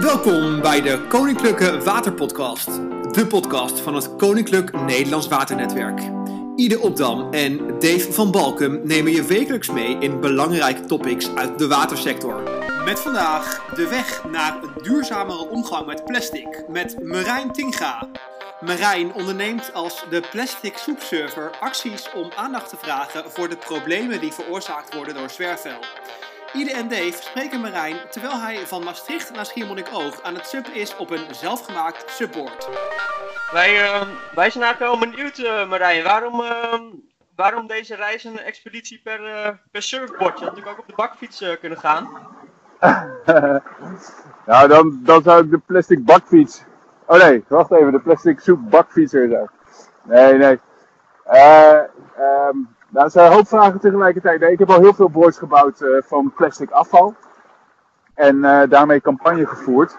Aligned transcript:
Welkom 0.00 0.60
bij 0.60 0.80
de 0.80 1.06
Koninklijke 1.08 1.82
Waterpodcast. 1.82 2.66
De 3.14 3.26
podcast 3.28 3.80
van 3.80 3.94
het 3.94 4.16
Koninklijk 4.16 4.72
Nederlands 4.72 5.28
Waternetwerk. 5.28 6.00
Ide 6.56 6.78
Opdam 6.78 7.32
en 7.32 7.58
Dave 7.78 8.12
van 8.12 8.30
Balkum 8.30 8.80
nemen 8.84 9.12
je 9.12 9.24
wekelijks 9.24 9.70
mee 9.70 9.98
in 9.98 10.20
belangrijke 10.20 10.84
topics 10.84 11.34
uit 11.34 11.58
de 11.58 11.66
watersector. 11.66 12.42
Met 12.84 13.00
vandaag 13.00 13.64
de 13.74 13.88
weg 13.88 14.24
naar 14.24 14.62
een 14.62 14.82
duurzamere 14.82 15.48
omgang 15.48 15.86
met 15.86 16.04
plastic 16.04 16.64
met 16.68 17.02
Marijn 17.02 17.52
Tinga. 17.52 18.08
Marijn 18.60 19.14
onderneemt 19.14 19.72
als 19.74 20.04
de 20.10 20.22
Plastic 20.30 20.76
Soepserver 20.76 21.50
acties 21.60 22.08
om 22.14 22.30
aandacht 22.36 22.68
te 22.68 22.76
vragen 22.76 23.30
voor 23.30 23.48
de 23.48 23.56
problemen 23.56 24.20
die 24.20 24.32
veroorzaakt 24.32 24.94
worden 24.94 25.14
door 25.14 25.30
zwerfvuil. 25.30 25.80
Ide 26.54 26.72
en 26.72 26.88
Dave 26.88 27.22
spreken 27.22 27.60
Marijn 27.60 27.96
terwijl 28.10 28.40
hij 28.40 28.66
van 28.66 28.84
Maastricht 28.84 29.34
naar 29.34 29.46
Schiermonnikoog 29.46 30.22
aan 30.22 30.34
het 30.34 30.46
sub 30.46 30.66
is 30.66 30.96
op 30.96 31.10
een 31.10 31.34
zelfgemaakt 31.34 32.10
subboard. 32.10 32.68
Wij, 33.52 33.74
uh, 33.74 34.02
wij 34.34 34.50
zijn 34.50 34.64
eigenlijk 34.64 34.78
wel 34.78 34.98
benieuwd, 35.10 35.38
uh, 35.38 35.68
Marijn. 35.68 36.04
Waarom, 36.04 36.40
uh, 36.40 36.80
waarom 37.36 37.66
deze 37.66 37.94
reis 37.94 38.24
een 38.24 38.38
expeditie 38.38 39.00
per, 39.04 39.20
per 39.70 39.82
surfboard? 39.82 40.38
Je 40.38 40.44
had 40.44 40.54
natuurlijk 40.54 40.68
ook 40.68 40.78
op 40.78 40.86
de 40.86 40.94
bakfiets 40.96 41.44
kunnen 41.60 41.78
gaan. 41.78 42.08
nou, 44.46 44.68
dan, 44.68 45.00
dan 45.02 45.22
zou 45.22 45.44
ik 45.44 45.50
de 45.50 45.58
plastic 45.58 46.04
bakfiets. 46.04 46.64
Oh 47.06 47.18
nee, 47.22 47.44
wacht 47.48 47.72
even, 47.72 47.92
de 47.92 48.00
plastic 48.00 48.40
soep 48.40 48.70
bakfietser 48.70 49.28
zijn. 49.28 49.50
Nee, 50.02 50.32
nee. 50.38 50.60
Um, 52.48 52.68
nou, 52.90 53.04
dat 53.04 53.12
zijn 53.12 53.26
een 53.26 53.32
hoop 53.32 53.48
vragen 53.48 53.80
tegelijkertijd. 53.80 54.42
ik 54.42 54.58
heb 54.58 54.70
al 54.70 54.80
heel 54.80 54.94
veel 54.94 55.10
boards 55.10 55.38
gebouwd 55.38 55.80
uh, 55.80 56.02
van 56.02 56.32
plastic 56.36 56.70
afval. 56.70 57.14
En 58.14 58.36
uh, 58.36 58.62
daarmee 58.68 59.00
campagne 59.00 59.46
gevoerd. 59.46 59.98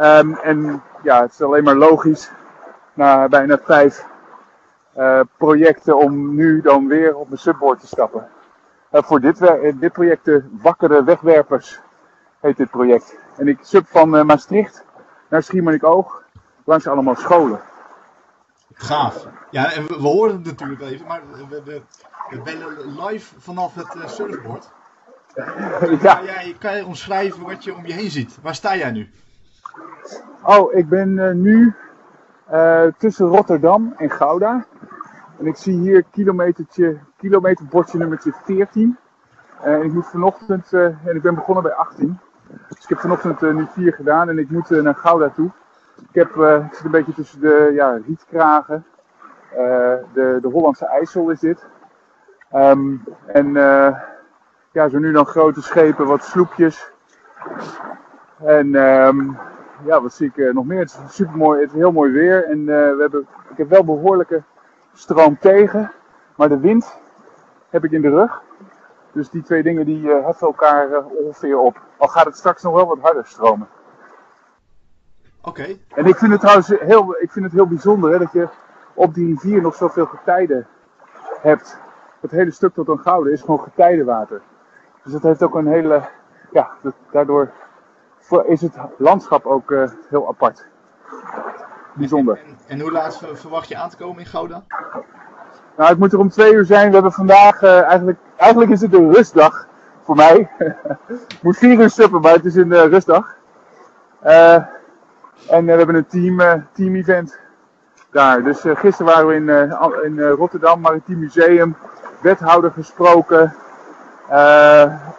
Um, 0.00 0.34
en 0.34 0.82
ja, 1.02 1.22
het 1.22 1.32
is 1.32 1.42
alleen 1.42 1.64
maar 1.64 1.76
logisch 1.76 2.30
na 2.94 3.28
bijna 3.28 3.58
vijf 3.62 4.06
uh, 4.96 5.20
projecten 5.36 5.96
om 5.96 6.34
nu 6.34 6.60
dan 6.60 6.88
weer 6.88 7.16
op 7.16 7.28
mijn 7.28 7.40
subboard 7.40 7.80
te 7.80 7.86
stappen. 7.86 8.28
voor 8.90 9.20
dit, 9.20 9.38
dit 9.80 9.92
project, 9.92 10.24
de 10.24 10.44
Wakkere 10.62 11.04
Wegwerpers, 11.04 11.80
heet 12.40 12.56
dit 12.56 12.70
project. 12.70 13.18
En 13.36 13.48
ik 13.48 13.58
sub 13.60 13.86
van 13.86 14.26
Maastricht 14.26 14.84
naar 15.28 15.42
Schiermonnikoog 15.42 16.22
langs 16.64 16.86
allemaal 16.86 17.14
scholen. 17.14 17.60
Gaaf. 18.74 19.26
Ja, 19.50 19.72
en 19.72 19.86
we, 19.86 19.94
we 19.94 20.08
horen 20.08 20.34
het 20.34 20.44
natuurlijk 20.44 20.80
even, 20.80 21.06
maar 21.06 21.22
we, 21.48 21.62
we, 21.64 21.82
we 22.30 22.40
bellen 22.42 23.02
live 23.04 23.34
vanaf 23.40 23.74
het 23.74 23.94
uh, 23.94 24.06
surfboard. 24.06 24.70
Ja. 26.00 26.14
Kan 26.14 26.24
jij, 26.24 26.56
kan 26.58 26.76
je 26.76 26.86
omschrijven 26.86 27.42
wat 27.42 27.64
je 27.64 27.74
om 27.74 27.86
je 27.86 27.92
heen 27.92 28.10
ziet? 28.10 28.38
Waar 28.42 28.54
sta 28.54 28.76
jij 28.76 28.90
nu? 28.90 29.10
Oh, 30.42 30.74
ik 30.74 30.88
ben 30.88 31.08
uh, 31.08 31.32
nu 31.32 31.74
uh, 32.52 32.82
tussen 32.98 33.26
Rotterdam 33.26 33.94
en 33.96 34.10
Gouda. 34.10 34.66
En 35.38 35.46
ik 35.46 35.56
zie 35.56 35.78
hier 35.78 36.04
kilometertje, 36.10 36.98
kilometerbordje 37.16 37.98
nummertje 37.98 38.32
14. 38.44 38.98
en 39.60 39.82
ik 39.82 39.92
moet 39.92 40.06
vanochtend, 40.06 40.72
en 40.72 41.14
ik 41.14 41.22
ben 41.22 41.34
begonnen 41.34 41.62
bij 41.62 41.72
18. 41.72 42.18
Dus 42.68 42.82
ik 42.82 42.88
heb 42.88 42.98
vanochtend 42.98 43.40
nu 43.40 43.66
4 43.70 43.92
gedaan 43.92 44.28
en 44.28 44.38
ik 44.38 44.50
moet 44.50 44.70
naar 44.70 44.94
Gouda 44.94 45.28
toe. 45.28 45.50
Ik, 45.96 46.14
heb, 46.14 46.34
uh, 46.34 46.64
zit 46.72 46.84
een 46.84 46.90
beetje 46.90 47.14
tussen 47.14 47.40
de 47.40 47.70
ja, 47.74 48.00
rietkragen. 48.06 48.86
Uh, 49.52 49.58
de, 50.12 50.38
de 50.42 50.48
Hollandse 50.52 50.86
IJssel 50.86 51.30
is 51.30 51.40
dit. 51.40 51.66
Um, 52.54 53.04
en 53.26 53.46
uh, 53.46 53.98
ja, 54.72 54.88
zo 54.88 54.98
nu 54.98 55.12
dan 55.12 55.26
grote 55.26 55.62
schepen, 55.62 56.06
wat 56.06 56.24
sloepjes. 56.24 56.92
En 58.44 58.74
um, 58.74 59.38
ja, 59.84 60.02
wat 60.02 60.12
zie 60.12 60.32
ik 60.34 60.52
nog 60.52 60.64
meer? 60.64 60.78
Het 60.78 61.00
is 61.08 61.14
super 61.14 61.36
mooi, 61.36 61.60
het 61.60 61.70
is 61.70 61.76
heel 61.76 61.92
mooi 61.92 62.12
weer. 62.12 62.44
En 62.44 62.64
we 62.66 62.96
hebben, 62.98 63.26
ik 63.50 63.56
heb 63.56 63.68
wel 63.68 63.84
behoorlijke 63.84 64.42
stroom 64.92 65.38
tegen. 65.38 65.92
Maar 66.36 66.48
de 66.48 66.60
wind 66.60 66.98
heb 67.70 67.84
ik 67.84 67.90
in 67.90 68.02
de 68.02 68.10
rug. 68.10 68.42
Dus 69.12 69.30
die 69.30 69.42
twee 69.42 69.62
dingen 69.62 69.86
die 69.86 70.08
heffen 70.08 70.46
elkaar 70.46 71.04
ongeveer 71.04 71.58
op. 71.58 71.80
Al 71.96 72.08
gaat 72.08 72.24
het 72.24 72.36
straks 72.36 72.62
nog 72.62 72.74
wel 72.74 72.86
wat 72.86 72.98
harder 73.00 73.26
stromen. 73.26 73.68
Oké. 75.44 75.76
En 75.94 76.06
ik 76.06 76.16
vind 76.16 76.32
het 76.32 76.40
trouwens 76.40 76.68
heel, 76.68 77.16
ik 77.20 77.32
vind 77.32 77.44
het 77.44 77.54
heel 77.54 77.66
bijzonder 77.66 78.12
hè, 78.12 78.18
dat 78.18 78.32
je 78.32 78.48
op 78.94 79.14
die 79.14 79.26
rivier 79.26 79.62
nog 79.62 79.74
zoveel 79.74 80.06
getijden 80.06 80.66
hebt. 81.40 81.78
Het 82.20 82.30
hele 82.30 82.50
stuk 82.50 82.74
tot 82.74 82.88
een 82.88 82.98
gouden 82.98 83.32
is 83.32 83.40
gewoon 83.40 83.60
getijdenwater. 83.60 84.40
Dus 85.02 85.12
dat 85.12 85.22
heeft 85.22 85.42
ook 85.42 85.54
een 85.54 85.66
hele, 85.66 86.02
ja, 86.52 86.70
dat, 86.82 86.94
daardoor 87.10 87.50
is 88.46 88.60
het 88.60 88.74
landschap 88.98 89.46
ook 89.46 89.70
uh, 89.70 89.90
heel 90.08 90.28
apart. 90.28 90.66
Bijzonder. 91.92 92.38
En, 92.38 92.58
en, 92.66 92.80
hoe 92.80 92.92
laat 92.92 93.22
verwacht 93.32 93.68
je 93.68 93.76
aan 93.76 93.88
te 93.88 93.96
komen 93.96 94.18
in 94.18 94.26
Gouda? 94.26 94.62
Nou, 95.76 95.90
het 95.90 95.98
moet 95.98 96.12
er 96.12 96.18
om 96.18 96.28
twee 96.28 96.52
uur 96.52 96.64
zijn. 96.64 96.88
We 96.88 96.94
hebben 96.94 97.12
vandaag, 97.12 97.62
uh, 97.62 97.82
eigenlijk, 97.82 98.18
eigenlijk 98.36 98.70
is 98.70 98.80
het 98.80 98.94
een 98.94 99.12
rustdag 99.12 99.68
voor 100.02 100.16
mij. 100.16 100.50
ik 101.08 101.42
moet 101.42 101.56
vier 101.56 101.80
uur 101.80 101.90
suppen, 101.90 102.20
maar 102.20 102.32
het 102.32 102.44
is 102.44 102.54
een 102.54 102.72
uh, 102.72 102.84
rustdag. 102.84 103.36
Uh, 104.24 104.64
en 105.48 105.64
we 105.64 105.72
hebben 105.72 105.94
een 105.94 106.06
team, 106.06 106.66
team 106.72 106.94
event 106.94 107.38
daar. 108.10 108.42
Dus 108.42 108.60
gisteren 108.60 109.12
waren 109.12 109.26
we 109.26 109.34
in, 109.34 109.48
in 110.02 110.28
Rotterdam, 110.28 110.80
Maritiem 110.80 111.18
Museum, 111.18 111.76
wethouder 112.20 112.70
gesproken. 112.70 113.54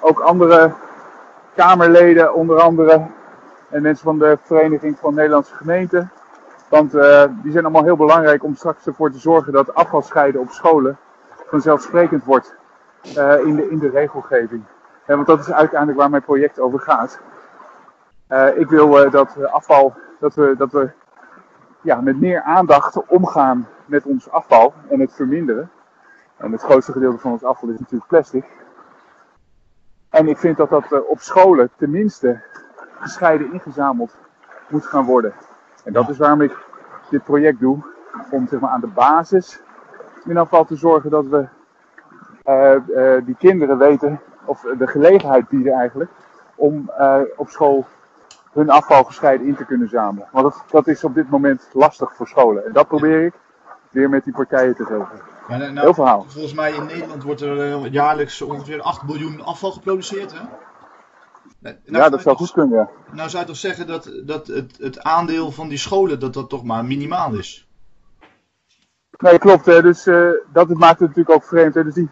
ook 0.02 0.20
andere 0.20 0.72
Kamerleden 1.56 2.34
onder 2.34 2.60
andere. 2.62 3.08
En 3.70 3.82
mensen 3.82 4.06
van 4.06 4.20
de 4.20 4.38
Vereniging 4.44 4.98
van 5.00 5.14
Nederlandse 5.14 5.56
Gemeenten. 5.56 6.12
Want 6.70 6.92
die 7.42 7.52
zijn 7.52 7.64
allemaal 7.64 7.84
heel 7.84 7.96
belangrijk 7.96 8.44
om 8.44 8.56
straks 8.56 8.86
ervoor 8.86 9.12
te 9.12 9.20
zorgen 9.20 9.54
dat 9.54 9.76
afvalscheiden 9.76 10.42
op 10.42 10.50
scholen 10.50 10.98
vanzelfsprekend 11.48 12.24
wordt 12.24 12.56
in, 13.46 13.56
de, 13.56 13.68
in 13.70 13.80
de 13.80 13.90
regelgeving. 13.90 14.64
want 15.06 15.28
dat 15.28 15.40
is 15.40 15.52
uiteindelijk 15.52 16.00
waar 16.00 16.10
mijn 16.10 16.24
project 16.24 16.60
over 16.60 16.80
gaat. 16.80 17.20
Ik 18.56 18.70
wil 18.70 19.10
dat 19.10 19.46
afval 19.52 19.96
dat 20.20 20.36
we, 20.36 20.56
dat 20.58 20.72
we 20.72 20.90
ja, 21.82 22.02
met 22.02 22.20
meer 22.20 22.42
aandacht 22.42 23.06
omgaan 23.08 23.68
met 23.86 24.06
ons 24.06 24.30
afval 24.30 24.74
en 24.90 25.00
het 25.00 25.14
verminderen. 25.14 25.70
En 26.38 26.52
het 26.52 26.62
grootste 26.62 26.92
gedeelte 26.92 27.18
van 27.18 27.32
ons 27.32 27.44
afval 27.44 27.70
is 27.70 27.80
natuurlijk 27.80 28.10
plastic. 28.10 28.46
En 30.10 30.28
ik 30.28 30.38
vind 30.38 30.58
dat 30.58 30.70
dat 30.70 30.92
eh, 30.92 31.00
op 31.10 31.20
scholen 31.20 31.70
tenminste 31.76 32.42
gescheiden 33.00 33.54
ingezameld 33.54 34.18
moet 34.68 34.86
gaan 34.86 35.06
worden. 35.06 35.34
En 35.84 35.94
dat 35.94 36.10
is 36.10 36.18
waarom 36.18 36.42
ik 36.42 36.58
dit 37.10 37.24
project 37.24 37.60
doe. 37.60 37.94
Om 38.32 38.48
zeg 38.48 38.60
maar, 38.60 38.70
aan 38.70 38.82
de 38.82 38.88
basis 38.88 39.62
in 40.26 40.38
afval 40.38 40.66
te 40.66 40.76
zorgen 40.76 41.10
dat 41.10 41.26
we 41.26 41.48
uh, 42.46 42.76
uh, 42.88 43.26
die 43.26 43.36
kinderen 43.36 43.78
weten, 43.78 44.22
of 44.46 44.62
de 44.78 44.88
gelegenheid 44.88 45.48
bieden 45.48 45.74
eigenlijk, 45.74 46.12
om 46.56 46.92
op 47.36 47.50
school 47.50 47.86
hun 48.56 48.70
afval 48.70 49.04
gescheiden 49.04 49.48
in 49.48 49.56
te 49.56 49.66
kunnen 49.66 49.90
zamelen. 49.90 50.28
Want 50.32 50.44
dat, 50.44 50.64
dat 50.72 50.88
is 50.88 51.04
op 51.04 51.14
dit 51.16 51.30
moment 51.30 51.70
lastig 51.74 52.16
voor 52.16 52.28
scholen. 52.28 52.66
En 52.66 52.74
dat 52.74 52.88
probeer 52.88 53.26
ik 53.26 53.34
weer 53.92 54.10
met 54.10 54.24
die 54.24 54.34
partijen 54.34 54.76
te 54.76 54.84
regelen. 54.84 55.22
Ja, 55.48 55.58
nou, 55.58 55.80
Heel 55.80 55.94
verhaal. 55.94 56.26
Volgens 56.28 56.54
mij 56.54 56.72
in 56.72 56.86
Nederland 56.86 57.24
wordt 57.24 57.42
er 57.42 57.72
eh, 57.72 57.92
jaarlijks 57.92 58.42
ongeveer 58.42 58.82
8 58.82 59.04
miljoen 59.04 59.42
afval 59.42 59.72
geproduceerd. 59.72 60.34
Hè? 60.34 60.40
Nou, 61.60 61.76
ja, 61.84 62.10
dat 62.10 62.22
zou 62.22 62.36
goed 62.36 62.52
kunnen, 62.52 62.78
ja. 62.78 62.90
Nou 63.12 63.30
zou 63.30 63.42
je 63.42 63.48
toch 63.50 63.58
zeggen 63.58 63.88
dat, 63.88 64.12
dat 64.24 64.48
het, 64.48 64.78
het 64.80 65.04
aandeel 65.04 65.52
van 65.52 65.68
die 65.68 65.78
scholen 65.78 66.20
dat 66.20 66.34
dat 66.34 66.50
toch 66.50 66.64
maar 66.64 66.86
minimaal 66.86 67.34
is? 67.34 67.68
Nee, 69.18 69.38
klopt. 69.38 69.66
Hè. 69.66 69.82
Dus 69.82 70.08
uh, 70.08 70.30
dat 70.54 70.68
maakt 70.68 71.00
het 71.00 71.08
natuurlijk 71.08 71.36
ook 71.36 71.44
vreemd. 71.44 71.74
Hè. 71.74 71.84
Dus 71.84 71.94
die, 71.94 72.10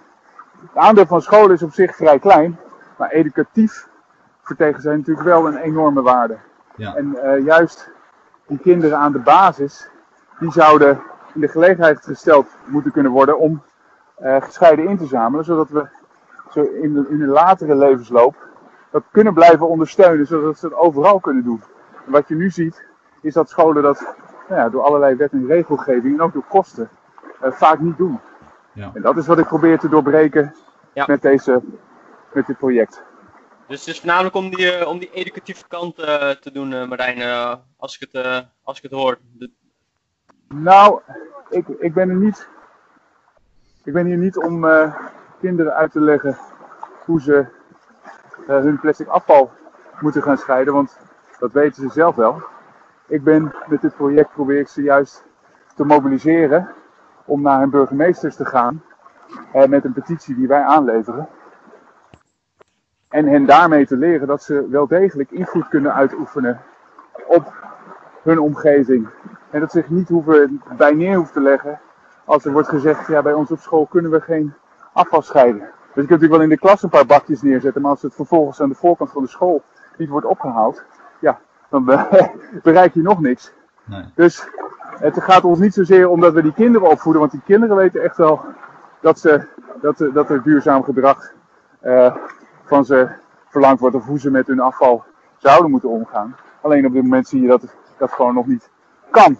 het 0.61 0.75
aandeel 0.75 1.05
van 1.05 1.21
scholen 1.21 1.55
is 1.55 1.63
op 1.63 1.73
zich 1.73 1.95
vrij 1.95 2.19
klein. 2.19 2.59
Maar 2.97 3.09
educatief 3.09 3.87
vertegen 4.43 4.81
zij 4.81 4.95
natuurlijk 4.95 5.27
wel 5.27 5.47
een 5.47 5.57
enorme 5.57 6.01
waarde. 6.01 6.37
Ja. 6.75 6.95
En 6.95 7.17
uh, 7.23 7.45
juist 7.45 7.89
die 8.47 8.57
kinderen 8.57 8.97
aan 8.97 9.11
de 9.11 9.19
basis, 9.19 9.89
die 10.39 10.51
zouden 10.51 11.01
in 11.33 11.41
de 11.41 11.47
gelegenheid 11.47 12.05
gesteld 12.05 12.47
moeten 12.65 12.91
kunnen 12.91 13.11
worden 13.11 13.39
om 13.39 13.61
uh, 14.21 14.41
gescheiden 14.41 14.87
in 14.87 14.97
te 14.97 15.05
zamelen, 15.05 15.45
zodat 15.45 15.69
we 15.69 15.87
zo 16.51 16.61
in, 16.61 16.93
de, 16.93 17.05
in 17.09 17.17
de 17.17 17.27
latere 17.27 17.75
levensloop 17.75 18.35
dat 18.91 19.03
kunnen 19.11 19.33
blijven 19.33 19.67
ondersteunen, 19.67 20.25
zodat 20.25 20.57
ze 20.57 20.65
het 20.65 20.75
overal 20.75 21.19
kunnen 21.19 21.43
doen. 21.43 21.61
En 22.05 22.11
wat 22.11 22.27
je 22.27 22.35
nu 22.35 22.49
ziet, 22.49 22.85
is 23.21 23.33
dat 23.33 23.49
scholen 23.49 23.83
dat 23.83 24.15
nou 24.47 24.61
ja, 24.61 24.69
door 24.69 24.83
allerlei 24.83 25.15
wet 25.15 25.31
en 25.31 25.47
regelgeving 25.47 26.13
en 26.13 26.21
ook 26.21 26.33
door 26.33 26.45
kosten 26.47 26.89
uh, 27.43 27.51
vaak 27.51 27.79
niet 27.79 27.97
doen. 27.97 28.19
Ja. 28.71 28.91
En 28.93 29.01
dat 29.01 29.17
is 29.17 29.27
wat 29.27 29.39
ik 29.39 29.45
probeer 29.45 29.79
te 29.79 29.89
doorbreken 29.89 30.53
ja. 30.93 31.03
met, 31.07 31.21
deze, 31.21 31.61
met 32.33 32.47
dit 32.47 32.57
project. 32.57 33.03
Dus 33.67 33.79
het 33.79 33.87
is 33.87 33.99
voornamelijk 33.99 34.35
om 34.35 34.49
die, 34.49 34.79
uh, 34.79 34.87
om 34.87 34.99
die 34.99 35.11
educatieve 35.11 35.67
kant 35.67 35.99
uh, 35.99 36.29
te 36.29 36.51
doen, 36.51 36.71
uh, 36.71 36.87
Marijn, 36.87 37.21
als, 37.77 37.97
ik 37.99 38.07
het, 38.11 38.45
als 38.63 38.77
ik 38.77 38.83
het 38.83 38.91
hoor. 38.91 39.17
Nou, 40.47 41.01
ik, 41.49 41.67
ik 41.67 41.93
ben 41.93 42.19
niet. 42.19 42.47
Ik 43.83 43.93
ben 43.93 44.05
hier 44.05 44.17
niet 44.17 44.37
om 44.37 44.65
kinderen 45.39 45.73
uit 45.73 45.91
te 45.91 45.99
leggen 45.99 46.37
hoe 47.05 47.21
ze 47.21 47.45
hun 48.45 48.79
plastic 48.79 49.07
afval 49.07 49.51
moeten 49.99 50.21
gaan 50.23 50.37
scheiden. 50.37 50.73
Want 50.73 50.97
Dat 51.39 51.51
weten 51.51 51.83
ze 51.83 51.89
zelf 51.93 52.15
wel. 52.15 52.41
Ik 53.07 53.23
ben 53.23 53.55
met 53.67 53.81
dit 53.81 53.95
project 53.95 54.33
probeer 54.33 54.59
ik 54.59 54.67
ze 54.67 54.81
juist 54.81 55.23
te 55.75 55.85
mobiliseren 55.85 56.73
om 57.25 57.41
naar 57.41 57.59
hun 57.59 57.69
burgemeesters 57.69 58.35
te 58.35 58.45
gaan 58.45 58.83
eh, 59.53 59.65
met 59.65 59.85
een 59.85 59.93
petitie 59.93 60.35
die 60.35 60.47
wij 60.47 60.61
aanleveren. 60.61 61.27
En 63.13 63.27
hen 63.27 63.45
daarmee 63.45 63.85
te 63.85 63.97
leren 63.97 64.27
dat 64.27 64.43
ze 64.43 64.67
wel 64.69 64.87
degelijk 64.87 65.31
invloed 65.31 65.67
kunnen 65.67 65.93
uitoefenen 65.93 66.61
op 67.27 67.53
hun 68.23 68.39
omgeving. 68.39 69.07
En 69.49 69.59
dat 69.59 69.71
zich 69.71 69.89
niet 69.89 70.09
hoeven, 70.09 70.61
bij 70.77 70.91
neer 70.91 71.15
hoeft 71.15 71.33
te 71.33 71.41
leggen 71.41 71.79
als 72.25 72.45
er 72.45 72.51
wordt 72.51 72.67
gezegd, 72.67 73.07
ja 73.07 73.21
bij 73.21 73.33
ons 73.33 73.51
op 73.51 73.59
school 73.59 73.85
kunnen 73.85 74.11
we 74.11 74.21
geen 74.21 74.53
afval 74.93 75.21
scheiden. 75.21 75.61
Dus 75.61 75.69
je 75.69 75.93
kunt 75.93 76.09
natuurlijk 76.09 76.31
wel 76.31 76.41
in 76.41 76.49
de 76.49 76.57
klas 76.57 76.83
een 76.83 76.89
paar 76.89 77.05
bakjes 77.05 77.41
neerzetten, 77.41 77.81
maar 77.81 77.91
als 77.91 78.01
het 78.01 78.15
vervolgens 78.15 78.61
aan 78.61 78.69
de 78.69 78.75
voorkant 78.75 79.11
van 79.11 79.23
de 79.23 79.29
school 79.29 79.63
niet 79.97 80.09
wordt 80.09 80.25
opgehaald, 80.25 80.83
ja, 81.19 81.39
dan 81.69 81.85
bereik 82.63 82.93
je 82.93 83.01
nog 83.01 83.19
niks. 83.19 83.53
Nee. 83.85 84.05
Dus 84.15 84.47
het 84.99 85.23
gaat 85.23 85.43
ons 85.43 85.59
niet 85.59 85.73
zozeer 85.73 86.09
om 86.09 86.19
dat 86.19 86.33
we 86.33 86.41
die 86.41 86.53
kinderen 86.53 86.89
opvoeden, 86.89 87.21
want 87.21 87.33
die 87.33 87.41
kinderen 87.45 87.75
weten 87.75 88.01
echt 88.01 88.17
wel 88.17 88.41
dat, 88.99 89.19
ze, 89.19 89.45
dat, 89.81 89.97
dat 90.13 90.29
er 90.29 90.43
duurzaam 90.43 90.83
gedrag 90.83 91.31
uh, 91.83 92.15
van 92.63 92.85
ze 92.85 93.09
verlangd 93.49 93.79
wordt 93.79 93.95
of 93.95 94.05
hoe 94.05 94.19
ze 94.19 94.31
met 94.31 94.47
hun 94.47 94.59
afval 94.59 95.03
zouden 95.37 95.71
moeten 95.71 95.89
omgaan. 95.89 96.35
Alleen 96.61 96.85
op 96.85 96.93
dit 96.93 97.03
moment 97.03 97.27
zie 97.27 97.41
je 97.41 97.47
dat 97.47 97.75
dat 97.97 98.11
gewoon 98.11 98.33
nog 98.33 98.47
niet 98.47 98.69
kan. 99.09 99.39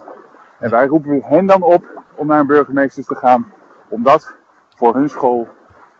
En 0.58 0.70
wij 0.70 0.86
roepen 0.86 1.22
hen 1.22 1.46
dan 1.46 1.62
op 1.62 2.02
om 2.14 2.26
naar 2.26 2.40
een 2.40 2.46
burgemeester 2.46 3.04
te 3.04 3.14
gaan 3.14 3.52
om 3.88 4.02
dat 4.02 4.34
voor 4.76 4.94
hun 4.94 5.08
school 5.08 5.48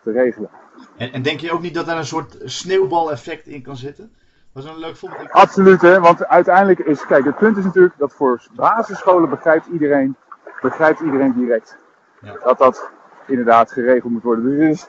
te 0.02 0.12
regelen. 0.12 0.50
En, 0.96 1.12
en 1.12 1.22
denk 1.22 1.40
je 1.40 1.52
ook 1.52 1.60
niet 1.60 1.74
dat 1.74 1.86
daar 1.86 1.96
een 1.98 2.06
soort 2.06 2.36
sneeuwbaleffect 2.44 3.46
in 3.46 3.62
kan 3.62 3.76
zitten? 3.76 4.12
Dat 4.52 4.64
is 4.64 4.70
een 4.70 4.78
leuk 4.78 4.96
voorbeeld. 4.96 5.30
Absoluut, 5.30 5.80
hè? 5.80 6.00
want 6.00 6.26
uiteindelijk 6.26 6.78
is, 6.78 7.06
kijk, 7.06 7.24
het 7.24 7.36
punt 7.36 7.56
is 7.56 7.64
natuurlijk 7.64 7.98
dat 7.98 8.12
voor 8.12 8.42
basisscholen 8.52 9.30
begrijpt 9.30 9.66
iedereen, 9.66 10.16
begrijpt 10.60 11.00
iedereen 11.00 11.32
direct. 11.32 11.78
Ja. 12.20 12.36
Dat 12.44 12.58
dat 12.58 12.90
inderdaad 13.26 13.72
geregeld 13.72 14.12
moet 14.12 14.22
worden. 14.22 14.58
Dus 14.58 14.88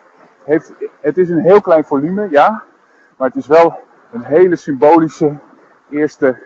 het 1.00 1.18
is 1.18 1.30
een 1.30 1.40
heel 1.40 1.62
klein 1.62 1.86
volume, 1.86 2.28
ja, 2.30 2.64
maar 3.18 3.28
het 3.28 3.38
is 3.38 3.48
wel 3.48 3.80
een 4.12 4.24
hele 4.24 4.56
symbolische 4.56 5.38
eerste 5.90 6.38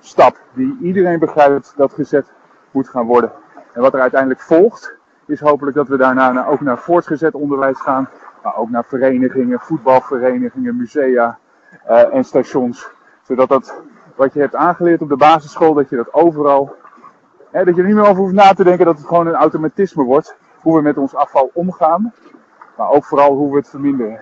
stap 0.00 0.36
die 0.52 0.78
iedereen 0.80 1.18
begrijpt 1.18 1.74
dat 1.76 1.92
gezet 1.92 2.32
moet 2.70 2.88
gaan 2.88 3.06
worden. 3.06 3.32
En 3.72 3.80
wat 3.80 3.94
er 3.94 4.00
uiteindelijk 4.00 4.40
volgt, 4.40 4.94
is 5.26 5.40
hopelijk 5.40 5.76
dat 5.76 5.88
we 5.88 5.96
daarna 5.96 6.46
ook 6.46 6.60
naar 6.60 6.78
voortgezet 6.78 7.34
onderwijs 7.34 7.80
gaan, 7.80 8.08
maar 8.42 8.56
ook 8.56 8.70
naar 8.70 8.84
verenigingen, 8.84 9.60
voetbalverenigingen, 9.60 10.76
musea 10.76 11.38
uh, 11.88 12.14
en 12.14 12.24
stations. 12.24 12.88
Zodat 13.22 13.48
dat 13.48 13.82
wat 14.16 14.32
je 14.32 14.40
hebt 14.40 14.54
aangeleerd 14.54 15.02
op 15.02 15.08
de 15.08 15.16
basisschool, 15.16 15.74
dat 15.74 15.88
je 15.88 15.96
dat 15.96 16.14
overal, 16.14 16.74
hè, 17.50 17.64
dat 17.64 17.74
je 17.74 17.80
er 17.80 17.86
niet 17.86 17.96
meer 17.96 18.06
over 18.08 18.22
hoeft 18.22 18.34
na 18.34 18.52
te 18.52 18.64
denken 18.64 18.86
dat 18.86 18.96
het 18.98 19.06
gewoon 19.06 19.26
een 19.26 19.34
automatisme 19.34 20.04
wordt, 20.04 20.36
hoe 20.60 20.76
we 20.76 20.82
met 20.82 20.98
ons 20.98 21.14
afval 21.14 21.50
omgaan, 21.54 22.12
maar 22.82 22.90
ook 22.90 23.04
vooral 23.04 23.34
hoe 23.34 23.50
we 23.50 23.56
het 23.56 23.68
verminderen. 23.68 24.20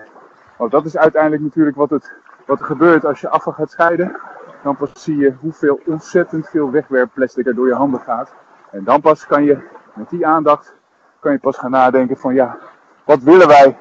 Want 0.57 0.71
dat 0.71 0.85
is 0.85 0.97
uiteindelijk 0.97 1.41
natuurlijk 1.41 1.77
wat, 1.77 1.89
het, 1.89 2.11
wat 2.45 2.59
er 2.59 2.65
gebeurt 2.65 3.05
als 3.05 3.21
je 3.21 3.29
afval 3.29 3.53
gaat 3.53 3.71
scheiden. 3.71 4.17
Dan 4.63 4.77
pas 4.77 4.91
zie 4.93 5.17
je 5.17 5.33
hoeveel 5.39 5.79
ontzettend 5.85 6.49
veel 6.49 6.71
wegwerpplastic 6.71 7.45
er 7.45 7.55
door 7.55 7.67
je 7.67 7.73
handen 7.73 7.99
gaat. 7.99 8.33
En 8.71 8.83
dan 8.83 9.01
pas 9.01 9.25
kan 9.25 9.43
je 9.43 9.57
met 9.93 10.09
die 10.09 10.27
aandacht 10.27 10.75
kan 11.19 11.31
je 11.31 11.39
pas 11.39 11.57
gaan 11.57 11.71
nadenken 11.71 12.17
van 12.17 12.33
ja, 12.33 12.57
wat 13.05 13.21
willen 13.21 13.47
wij? 13.47 13.77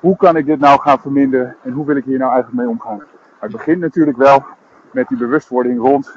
Hoe 0.00 0.16
kan 0.16 0.36
ik 0.36 0.46
dit 0.46 0.60
nou 0.60 0.80
gaan 0.80 1.00
verminderen? 1.00 1.56
En 1.62 1.72
hoe 1.72 1.86
wil 1.86 1.96
ik 1.96 2.04
hier 2.04 2.18
nou 2.18 2.32
eigenlijk 2.32 2.62
mee 2.62 2.72
omgaan? 2.72 2.96
Maar 2.96 3.48
het 3.48 3.52
begint 3.52 3.80
natuurlijk 3.80 4.16
wel 4.16 4.44
met 4.90 5.08
die 5.08 5.18
bewustwording 5.18 5.80
rond 5.80 6.16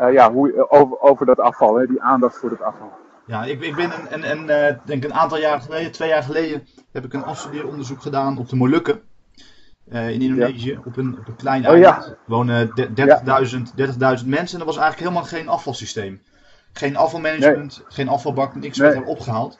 uh, 0.00 0.12
ja, 0.12 0.32
hoe, 0.32 0.70
over, 0.70 1.00
over 1.00 1.26
dat 1.26 1.40
afval, 1.40 1.74
hè, 1.74 1.86
die 1.86 2.02
aandacht 2.02 2.38
voor 2.38 2.50
het 2.50 2.62
afval. 2.62 2.92
Ja, 3.30 3.44
ik, 3.44 3.60
ik 3.60 3.74
ben 3.74 3.90
een, 3.92 4.14
een, 4.14 4.30
een, 4.30 4.72
uh, 4.72 4.78
denk 4.84 5.04
een 5.04 5.14
aantal 5.14 5.38
jaar 5.38 5.60
geleden, 5.60 5.92
twee 5.92 6.08
jaar 6.08 6.22
geleden, 6.22 6.66
heb 6.92 7.04
ik 7.04 7.12
een 7.12 7.24
afstudeeronderzoek 7.24 8.02
gedaan 8.02 8.38
op 8.38 8.48
de 8.48 8.56
Molukken. 8.56 9.00
Uh, 9.92 10.10
in 10.10 10.22
Indonesië, 10.22 10.78
op, 10.84 10.96
een, 10.96 11.18
op 11.18 11.28
een 11.28 11.36
klein 11.36 11.66
oh, 11.66 11.72
eiland. 11.72 12.04
Ja. 12.04 12.16
wonen 12.26 12.68
30.000 12.68 13.74
30 13.74 14.26
mensen 14.26 14.54
en 14.54 14.60
er 14.60 14.72
was 14.72 14.76
eigenlijk 14.76 14.98
helemaal 14.98 15.24
geen 15.24 15.48
afvalsysteem. 15.48 16.22
Geen 16.72 16.96
afvalmanagement, 16.96 17.82
geen 17.88 18.08
afvalbak, 18.08 18.54
niks 18.54 18.78
werd 18.78 18.94
er 18.94 19.04
opgehaald. 19.04 19.56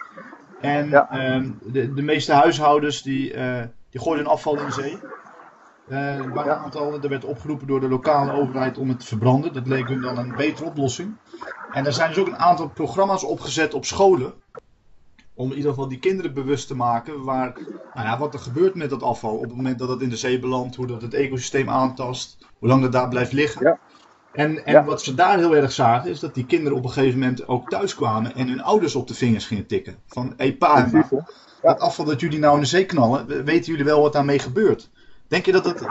En 0.61 1.19
um, 1.23 1.59
de, 1.63 1.95
de 1.95 2.03
meeste 2.03 2.33
huishoudens 2.33 3.03
die, 3.03 3.35
uh, 3.35 3.63
die 3.91 4.01
gooiden 4.01 4.25
hun 4.25 4.35
afval 4.35 4.59
in 4.59 4.67
de 4.67 4.73
zee. 4.73 4.99
Uh, 5.91 6.17
een 6.17 6.39
aantal, 6.39 7.03
er 7.03 7.09
werd 7.09 7.25
opgeroepen 7.25 7.67
door 7.67 7.81
de 7.81 7.89
lokale 7.89 8.33
overheid 8.33 8.79
om 8.79 8.89
het 8.89 9.01
te 9.01 9.07
verbranden. 9.07 9.53
Dat 9.53 9.67
leek 9.67 9.89
hun 9.89 10.01
dan 10.01 10.19
een 10.19 10.35
betere 10.37 10.65
oplossing. 10.65 11.17
En 11.73 11.87
er 11.87 11.93
zijn 11.93 12.09
dus 12.09 12.19
ook 12.19 12.27
een 12.27 12.39
aantal 12.39 12.69
programma's 12.69 13.25
opgezet 13.25 13.75
op 13.75 13.85
scholen. 13.85 14.33
Om 15.35 15.51
in 15.51 15.57
ieder 15.57 15.71
geval 15.71 15.89
die 15.89 15.99
kinderen 15.99 16.35
bewust 16.35 16.67
te 16.67 16.77
maken 16.77 17.25
waar, 17.25 17.53
nou 17.95 18.07
ja, 18.07 18.19
wat 18.19 18.35
er 18.35 18.41
gebeurt 18.41 18.75
met 18.75 18.91
dat 18.91 19.03
afval. 19.03 19.35
Op 19.35 19.43
het 19.43 19.57
moment 19.57 19.79
dat 19.79 19.89
het 19.89 20.01
in 20.01 20.09
de 20.09 20.17
zee 20.17 20.39
belandt, 20.39 20.77
hoe 20.77 20.87
dat 20.87 21.03
het 21.03 21.15
ecosysteem 21.15 21.69
aantast, 21.69 22.39
hoe 22.59 22.69
lang 22.69 22.83
het 22.83 22.93
daar 22.93 23.09
blijft 23.09 23.33
liggen. 23.33 23.67
Ja. 23.67 23.79
En, 24.33 24.67
en 24.67 24.85
wat 24.85 25.03
ze 25.03 25.15
daar 25.15 25.39
heel 25.39 25.57
erg 25.57 25.73
zagen, 25.73 26.11
is 26.11 26.21
dat 26.21 26.35
die 26.35 26.47
kinderen 26.47 26.79
op 26.79 26.85
een 26.85 26.91
gegeven 26.91 27.19
moment 27.19 27.49
ook 27.49 27.71
thuis 27.71 27.95
kwamen 27.95 28.35
en 28.35 28.49
hun 28.49 28.63
ouders 28.63 28.95
op 28.95 29.09
de 29.09 29.15
vingers 29.15 29.47
gingen 29.47 29.67
tikken. 29.67 29.97
Van, 30.07 30.27
hé 30.27 30.35
hey, 30.37 30.57
pa, 30.57 30.89
ja. 30.93 31.09
dat 31.63 31.81
afval 31.81 32.05
dat 32.05 32.21
jullie 32.21 32.39
nou 32.39 32.55
in 32.55 32.61
de 32.61 32.67
zee 32.67 32.87
knallen, 32.87 33.45
weten 33.45 33.71
jullie 33.71 33.85
wel 33.85 34.03
wat 34.03 34.13
daarmee 34.13 34.39
gebeurt? 34.39 34.91
Denk 35.31 35.45
je 35.45 35.53
dat 35.53 35.65
het 35.65 35.83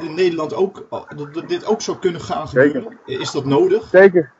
in 0.00 0.14
Nederland 0.14 0.54
ook, 0.54 0.86
dat 1.16 1.48
dit 1.48 1.66
ook 1.66 1.80
zou 1.80 1.98
kunnen 1.98 2.20
gaan 2.20 2.48
gebeuren? 2.48 2.98
Is 3.04 3.30
dat 3.30 3.44
nodig? 3.44 3.88
Zeker. 3.88 4.32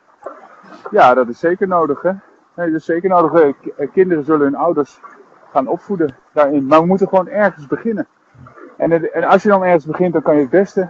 Ja, 0.91 1.13
dat 1.13 1.27
is 1.27 1.39
zeker 1.39 1.67
nodig. 1.67 2.01
Hè? 2.01 2.11
Nee, 2.55 2.71
dat 2.71 2.79
is 2.79 2.85
zeker 2.85 3.09
nodig. 3.09 3.55
Eh, 3.77 3.91
kinderen 3.93 4.23
zullen 4.23 4.41
hun 4.41 4.55
ouders 4.55 4.99
gaan 5.51 5.67
opvoeden 5.67 6.15
daarin. 6.33 6.65
Maar 6.65 6.79
we 6.79 6.85
moeten 6.85 7.07
gewoon 7.07 7.27
ergens 7.27 7.67
beginnen. 7.67 8.07
En, 8.77 9.13
en 9.13 9.23
als 9.23 9.43
je 9.43 9.49
dan 9.49 9.63
ergens 9.63 9.85
begint, 9.85 10.13
dan 10.13 10.21
kan 10.21 10.35
je 10.35 10.41
het 10.41 10.49
beste 10.49 10.89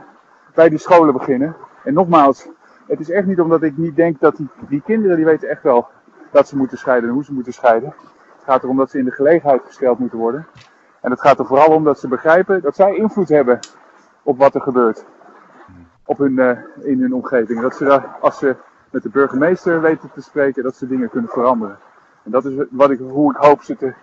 bij 0.54 0.69
die 0.69 0.80
scholen 0.80 1.13
beginnen. 1.13 1.56
En 1.83 1.94
nogmaals, 1.94 2.48
het 2.88 3.00
is 3.00 3.10
echt 3.10 3.25
niet 3.25 3.39
omdat 3.39 3.63
ik 3.63 3.77
niet 3.77 3.95
denk 3.95 4.19
dat 4.19 4.36
die, 4.36 4.50
die 4.69 4.81
kinderen, 4.86 5.15
die 5.15 5.25
weten 5.25 5.50
echt 5.50 5.63
wel 5.63 5.88
dat 6.31 6.48
ze 6.48 6.57
moeten 6.57 6.77
scheiden 6.77 7.10
en 7.10 7.15
hoe 7.15 7.24
ze 7.24 7.33
moeten 7.33 7.54
scheiden. 7.54 7.94
Het 8.36 8.44
gaat 8.44 8.63
erom 8.63 8.77
dat 8.77 8.89
ze 8.89 8.98
in 8.98 9.06
de 9.06 9.12
gelegenheid 9.12 9.62
gesteld 9.65 10.00
moeten 10.00 10.19
worden. 10.19 10.48
En 11.01 11.12
het 11.12 11.22
gaat 11.22 11.40
er 11.40 11.46
vooral 11.46 11.74
om 11.74 11.84
dat 11.84 12.00
ze 12.00 12.07
begrijpen 12.07 12.62
dat 12.62 12.75
zij 12.75 12.96
invloed 12.96 13.30
hebben 13.30 13.60
op 14.24 14.38
wat 14.38 14.56
er 14.56 14.62
gebeurt. 14.62 15.06
Op 16.06 16.18
hun, 16.18 16.31
uh, 16.31 16.57
in 16.81 17.01
hun 17.01 17.13
omgeving. 17.13 17.62
Dat 17.62 17.75
ze 17.75 17.86
daar, 17.86 18.18
als 18.22 18.38
ze 18.38 18.56
met 18.90 19.04
de 19.04 19.10
burgemeester 19.10 19.82
weten 19.82 20.12
te 20.13 20.22
spreken, 20.22 20.63
dat 20.63 20.75
ze 20.75 20.88
dingen 20.88 21.10
kunnen 21.10 21.29
veranderen. 21.29 21.77
En 22.24 22.32
dat 22.32 22.46
is 22.46 22.65
wat 22.70 22.89
ik, 22.89 23.00
hoe 23.00 23.32
ik 23.32 23.38
hoop 23.38 23.63
ze 23.63 23.77
te 23.77 23.94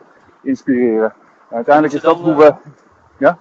inspireren. 0.40 1.14
En 1.48 1.56
uiteindelijk 1.56 1.94
is 1.94 2.00
dat 2.00 2.16
hoe 2.16 2.36
we. 2.36 2.54
Ja? 3.18 3.38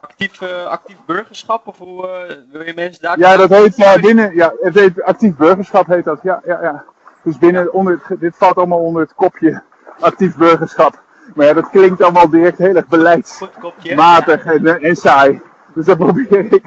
actief, 0.00 0.40
uh, 0.40 0.66
actief 0.66 0.96
burgerschap? 1.06 1.66
Of 1.66 1.78
hoe 1.78 2.06
uh, 2.06 2.34
wil 2.52 2.62
je 2.62 2.74
mensen 2.74 3.02
daar... 3.02 3.18
Ja, 3.18 3.36
dat 3.36 3.48
heet 3.48 3.76
ja, 3.76 4.00
binnen, 4.00 4.34
ja, 4.34 4.52
het 4.60 4.74
heet 4.74 5.02
actief 5.02 5.36
burgerschap 5.36 5.86
heet 5.86 6.04
dat, 6.04 6.22
ja, 6.22 6.40
ja, 6.44 6.62
ja. 6.62 6.84
Dus 7.22 7.38
binnen, 7.38 7.72
onder 7.72 8.02
dit 8.18 8.36
valt 8.36 8.56
allemaal 8.56 8.78
onder 8.78 9.02
het 9.02 9.14
kopje 9.14 9.62
actief 10.00 10.36
burgerschap. 10.36 11.02
Maar 11.34 11.46
ja, 11.46 11.52
dat 11.52 11.70
klinkt 11.70 12.02
allemaal 12.02 12.30
direct 12.30 12.58
heel 12.58 12.74
erg 12.74 12.86
beleidsmatig 12.86 14.44
en, 14.44 14.66
eh, 14.66 14.88
en 14.88 14.96
saai. 14.96 15.40
Dus 15.74 15.86
dat 15.86 15.98
probeer 15.98 16.52
ik, 16.52 16.62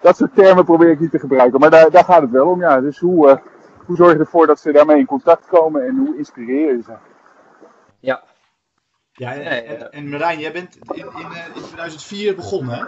dat 0.00 0.16
soort 0.16 0.34
termen 0.34 0.64
probeer 0.64 0.90
ik 0.90 1.00
niet 1.00 1.10
te 1.10 1.18
gebruiken. 1.18 1.60
Maar 1.60 1.70
daar, 1.70 1.90
daar 1.90 2.04
gaat 2.04 2.22
het 2.22 2.30
wel 2.30 2.48
om, 2.48 2.60
ja. 2.60 2.80
Dus 2.80 2.98
hoe, 2.98 3.28
uh, 3.28 3.36
hoe 3.84 3.96
zorg 3.96 4.12
je 4.12 4.18
ervoor 4.18 4.46
dat 4.46 4.60
ze 4.60 4.72
daarmee 4.72 4.98
in 4.98 5.06
contact 5.06 5.46
komen 5.46 5.86
en 5.86 5.96
hoe 5.96 6.16
inspireer 6.16 6.76
je 6.76 6.82
ze? 6.82 6.92
Ja, 8.00 8.22
ja, 9.18 9.32
en, 9.32 9.92
en, 9.92 10.08
Marijn, 10.08 10.38
jij 10.38 10.52
bent 10.52 10.76
in, 10.76 10.96
in, 10.96 11.04
eh, 11.04 11.46
in 11.54 11.62
2004 11.62 12.34
begonnen, 12.34 12.78
hè? 12.78 12.84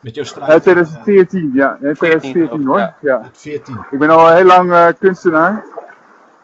Met 0.00 0.14
jouw 0.14 0.24
strijd. 0.24 0.62
2014, 0.62 1.50
ja. 1.54 1.76
2014 1.76 2.66
hoor. 2.66 2.94
Ja. 3.00 3.30
14. 3.32 3.84
Ik 3.90 3.98
ben 3.98 4.10
al 4.10 4.28
heel 4.28 4.44
lang 4.44 4.70
uh, 4.70 4.88
kunstenaar. 4.98 5.64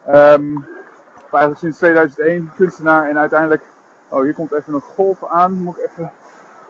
Um, 0.09 0.67
eigenlijk 1.33 1.57
sinds 1.57 1.77
2001 1.77 2.51
kunstenaar 2.55 3.09
en 3.09 3.17
uiteindelijk... 3.17 3.63
Oh, 4.09 4.21
hier 4.21 4.33
komt 4.33 4.51
even 4.51 4.73
een 4.73 4.81
golf 4.81 5.25
aan. 5.25 5.53
Moet 5.53 5.77
ik 5.77 5.85
even... 5.85 6.11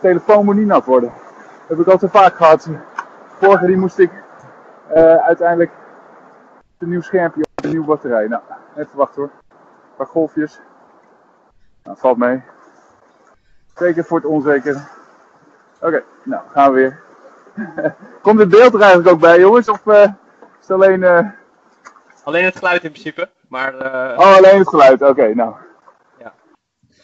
Telefoon 0.00 0.44
moet 0.44 0.54
niet 0.54 0.66
nat 0.66 0.84
worden. 0.84 1.12
Dat 1.60 1.68
heb 1.68 1.78
ik 1.78 1.86
al 1.86 1.98
te 1.98 2.08
vaak 2.08 2.36
gehad. 2.36 2.68
Vorige 3.40 3.66
die 3.66 3.76
moest 3.76 3.98
ik 3.98 4.10
uh, 4.94 5.16
uiteindelijk 5.16 5.70
een 6.78 6.88
nieuw 6.88 7.00
schermpje 7.00 7.40
op 7.40 7.64
een 7.64 7.70
nieuwe 7.70 7.86
batterij. 7.86 8.28
Nou, 8.28 8.42
even 8.76 8.96
wachten 8.96 9.22
hoor. 9.22 9.30
Een 9.48 9.96
paar 9.96 10.06
golfjes. 10.06 10.60
Nou, 11.84 11.96
valt 11.98 12.16
mee. 12.16 12.42
Zeker 13.74 14.04
voor 14.04 14.16
het 14.16 14.26
onzeker. 14.26 14.88
Oké, 15.80 16.02
nou 16.22 16.42
gaan 16.52 16.72
we 16.72 16.78
weer. 16.78 17.00
Komt 18.22 18.38
het 18.38 18.48
beeld 18.48 18.74
er 18.74 18.80
eigenlijk 18.80 19.10
ook 19.10 19.20
bij, 19.20 19.38
jongens? 19.38 19.68
Of 19.68 19.86
uh, 19.86 20.02
is 20.02 20.08
het 20.60 20.70
alleen. 20.70 21.00
Uh... 21.00 21.28
Alleen 22.24 22.44
het 22.44 22.56
geluid 22.56 22.84
in 22.84 22.90
principe, 22.90 23.28
maar. 23.52 23.74
Uh... 23.74 24.18
Oh, 24.18 24.36
alleen 24.36 24.58
het 24.58 24.68
geluid, 24.68 25.02
oké, 25.02 25.34
nou. 25.34 25.54
Ja. 26.18 26.32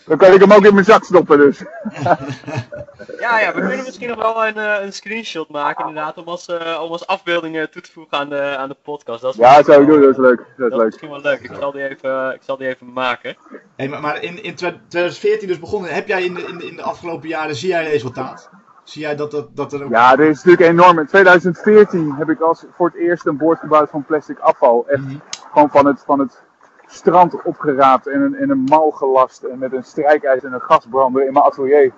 Dan 0.07 0.19
kan 0.19 0.33
ik 0.33 0.41
hem 0.41 0.53
ook 0.53 0.65
in 0.65 0.75
mijn 0.75 0.85
zak 0.85 1.05
stoppen 1.05 1.39
dus. 1.39 1.59
ja, 3.25 3.41
ja, 3.41 3.55
we 3.55 3.61
kunnen 3.61 3.85
misschien 3.85 4.09
nog 4.09 4.19
wel 4.19 4.47
een, 4.47 4.57
eh, 4.57 4.85
een 4.85 4.93
screenshot 4.93 5.49
maken 5.49 5.89
inderdaad, 5.89 6.17
om 6.19 6.29
als, 6.29 6.49
uh, 6.49 6.81
om 6.83 6.91
als 6.91 7.07
afbeelding 7.07 7.69
toe 7.71 7.83
te 7.83 7.93
voegen 7.93 8.19
aan 8.19 8.29
de, 8.29 8.57
aan 8.57 8.69
de 8.69 8.77
podcast. 8.83 9.23
Dat 9.23 9.33
is 9.33 9.41
ja, 9.41 9.57
dat 9.57 9.67
zou 9.67 9.83
ik 9.83 9.89
doen, 9.89 10.01
dat 10.01 10.11
is 10.11 10.17
leuk. 10.17 10.47
Dat, 10.57 10.71
is, 10.71 10.77
leuk. 10.77 10.87
misschien 10.87 11.11
wel 11.11 11.21
leuk, 11.21 11.41
ik 11.41 11.53
zal 11.61 11.73
die 11.73 11.89
even, 11.89 12.35
ik 12.35 12.43
zal 12.43 12.57
die 12.57 12.69
even 12.69 12.93
maken. 12.93 13.37
Hey, 13.77 13.89
maar, 13.89 14.01
maar 14.01 14.23
in, 14.23 14.43
in 14.43 14.55
2014 14.55 15.49
dus 15.49 15.59
begonnen, 15.59 15.95
heb 15.95 16.09
jij 16.09 16.25
in 16.25 16.35
de, 16.35 16.43
in 16.43 16.59
de, 16.59 16.67
in 16.67 16.77
de 16.77 16.83
afgelopen 16.83 17.29
jaren, 17.29 17.57
zie 17.57 17.69
jij 17.69 17.91
resultaat? 17.91 18.51
Zie 18.85 19.03
jij 19.03 19.17
dat, 19.17 19.31
dat, 19.31 19.57
dat 19.57 19.73
er 19.73 19.85
ook... 19.85 19.91
Ja, 19.91 20.17
dit 20.17 20.29
is 20.29 20.45
natuurlijk 20.45 20.71
enorm. 20.71 20.99
In 20.99 21.07
2014 21.07 22.15
heb 22.15 22.29
ik 22.29 22.41
als 22.41 22.65
voor 22.71 22.87
het 22.87 22.97
eerst 22.97 23.27
een 23.27 23.37
boord 23.37 23.59
gebouwd 23.59 23.91
van 23.91 24.05
plastic 24.05 24.39
afval. 24.39 24.85
Echt 24.89 25.03
mhm. 25.03 25.17
Gewoon 25.53 25.71
van 25.71 25.87
het, 25.87 26.01
van 26.01 26.19
het 26.19 26.43
strand 26.87 27.43
opgeraapt 27.43 28.07
en 28.07 28.21
een, 28.21 28.41
in 28.41 28.51
een 28.51 28.65
mal 28.65 28.91
gelast. 28.91 29.43
En 29.43 29.59
met 29.59 29.73
een 29.73 29.85
strijkijzer 29.85 30.49
en 30.49 30.55
een 30.55 30.61
gasbrander 30.61 31.27
in 31.27 31.33
mijn 31.33 31.45
atelier. 31.45 31.93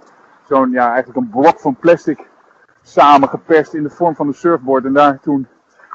Zo'n, 0.49 0.71
ja, 0.71 0.87
eigenlijk 0.93 1.17
een 1.17 1.31
blok 1.31 1.61
van 1.61 1.77
plastic 1.77 2.29
samengeperst 2.83 3.75
in 3.75 3.83
de 3.83 3.91
vorm 3.91 4.15
van 4.15 4.27
een 4.27 4.35
surfboard. 4.35 4.85
En 4.85 4.93
daar 4.93 5.21
toen 5.21 5.47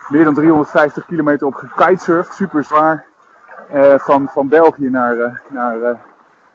meer 0.09 0.23
dan 0.23 0.33
350 0.33 1.05
kilometer 1.05 1.47
op 1.47 1.53
gekitesurfd. 1.53 2.33
Super 2.33 2.63
zwaar. 2.63 3.05
Uh, 3.73 3.97
van, 3.97 4.27
van 4.27 4.47
België 4.47 4.89
naar, 4.89 5.15
uh, 5.15 5.35
naar 5.49 5.77
uh, 5.77 5.89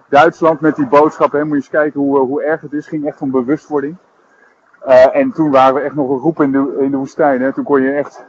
Duitsland 0.09 0.61
met 0.61 0.77
die 0.77 0.87
boodschap. 0.87 1.33
Hè. 1.33 1.39
Moet 1.39 1.49
je 1.49 1.55
eens 1.55 1.69
kijken 1.69 2.01
hoe, 2.01 2.19
hoe 2.19 2.43
erg 2.43 2.61
het 2.61 2.73
is. 2.73 2.87
ging 2.87 3.07
echt 3.07 3.21
om 3.21 3.31
bewustwording. 3.31 3.97
En 5.13 5.33
toen 5.33 5.51
waren 5.51 5.75
we 5.75 5.81
echt 5.81 5.95
nog 5.95 6.11
een 6.11 6.19
groep 6.19 6.41
in 6.41 6.53
de, 6.53 6.77
in 6.79 6.91
de 6.91 6.97
woestijn. 6.97 7.41
Hè. 7.41 7.53
Toen 7.53 7.65
kon 7.65 7.83
je 7.83 7.93
echt, 7.93 8.25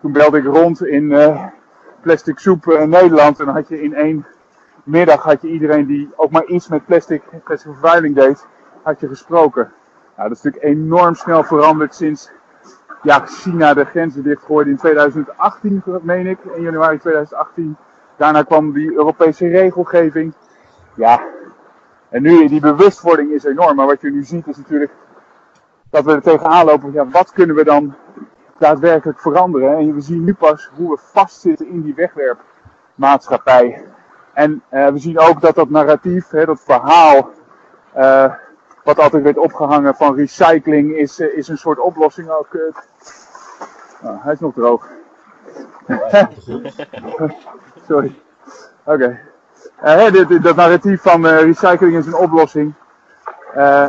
toen 0.00 0.12
belde 0.12 0.38
ik 0.38 0.44
rond 0.44 0.86
in 0.86 1.12
plastic 2.04 2.38
soep 2.38 2.66
uh, 2.66 2.82
Nederland. 2.82 3.38
En 3.38 3.44
dan 3.44 3.54
had 3.54 3.68
je 3.68 3.82
in 3.82 3.94
één 3.94 4.26
middag 4.84 5.22
had 5.22 5.42
je 5.42 5.48
iedereen 5.48 5.86
die 5.86 6.10
ook 6.16 6.30
maar 6.30 6.44
iets 6.44 6.68
met 6.68 6.86
plastic, 6.86 7.22
plastic 7.44 7.72
vervuiling 7.72 8.14
deed, 8.14 8.46
had 8.82 9.00
je 9.00 9.08
gesproken. 9.08 9.72
Nou, 10.16 10.28
dat 10.28 10.38
is 10.38 10.42
natuurlijk 10.42 10.78
enorm 10.78 11.14
snel 11.14 11.44
veranderd 11.44 11.94
sinds 11.94 12.30
ja, 13.02 13.26
China 13.26 13.74
de 13.74 13.84
grenzen 13.84 14.22
dichtgooide 14.22 14.70
in 14.70 14.76
2018, 14.76 15.82
meen 16.02 16.26
ik, 16.26 16.38
in 16.54 16.62
januari 16.62 16.98
2018. 16.98 17.76
Daarna 18.16 18.42
kwam 18.42 18.72
die 18.72 18.92
Europese 18.92 19.48
regelgeving. 19.48 20.34
Ja, 20.94 21.20
en 22.08 22.22
nu 22.22 22.48
die 22.48 22.60
bewustwording 22.60 23.32
is 23.32 23.44
enorm. 23.44 23.76
Maar 23.76 23.86
wat 23.86 24.00
je 24.00 24.10
nu 24.10 24.24
ziet 24.24 24.46
is 24.46 24.56
natuurlijk 24.56 24.92
dat 25.90 26.04
we 26.04 26.12
er 26.12 26.22
tegenaan 26.22 26.64
lopen. 26.64 26.92
Ja, 26.92 27.08
wat 27.08 27.32
kunnen 27.32 27.56
we 27.56 27.64
dan 27.64 27.94
daadwerkelijk 28.58 29.20
veranderen? 29.20 29.76
En 29.76 29.94
we 29.94 30.00
zien 30.00 30.24
nu 30.24 30.34
pas 30.34 30.70
hoe 30.76 30.90
we 30.90 30.98
vastzitten 31.12 31.68
in 31.68 31.82
die 31.82 31.94
wegwerpmaatschappij. 31.94 33.84
En 34.32 34.62
uh, 34.70 34.86
we 34.88 34.98
zien 34.98 35.18
ook 35.18 35.40
dat 35.40 35.54
dat 35.54 35.70
narratief, 35.70 36.30
hè, 36.30 36.44
dat 36.44 36.60
verhaal, 36.60 37.30
uh, 37.96 38.32
wat 38.84 38.98
altijd 38.98 39.22
werd 39.22 39.38
opgehangen 39.38 39.94
van 39.94 40.16
recycling, 40.16 40.96
is, 40.96 41.20
uh, 41.20 41.36
is 41.36 41.48
een 41.48 41.58
soort 41.58 41.80
oplossing 41.80 42.28
ook. 42.28 42.48
Oh, 44.02 44.24
hij 44.24 44.32
is 44.32 44.40
nog 44.40 44.54
droog. 44.54 44.88
Sorry. 47.88 48.14
Oké. 48.84 49.20
Dat 50.42 50.56
narratief 50.56 51.02
van 51.02 51.26
recycling 51.26 51.96
is 51.96 52.06
een 52.06 52.16
oplossing. 52.16 52.74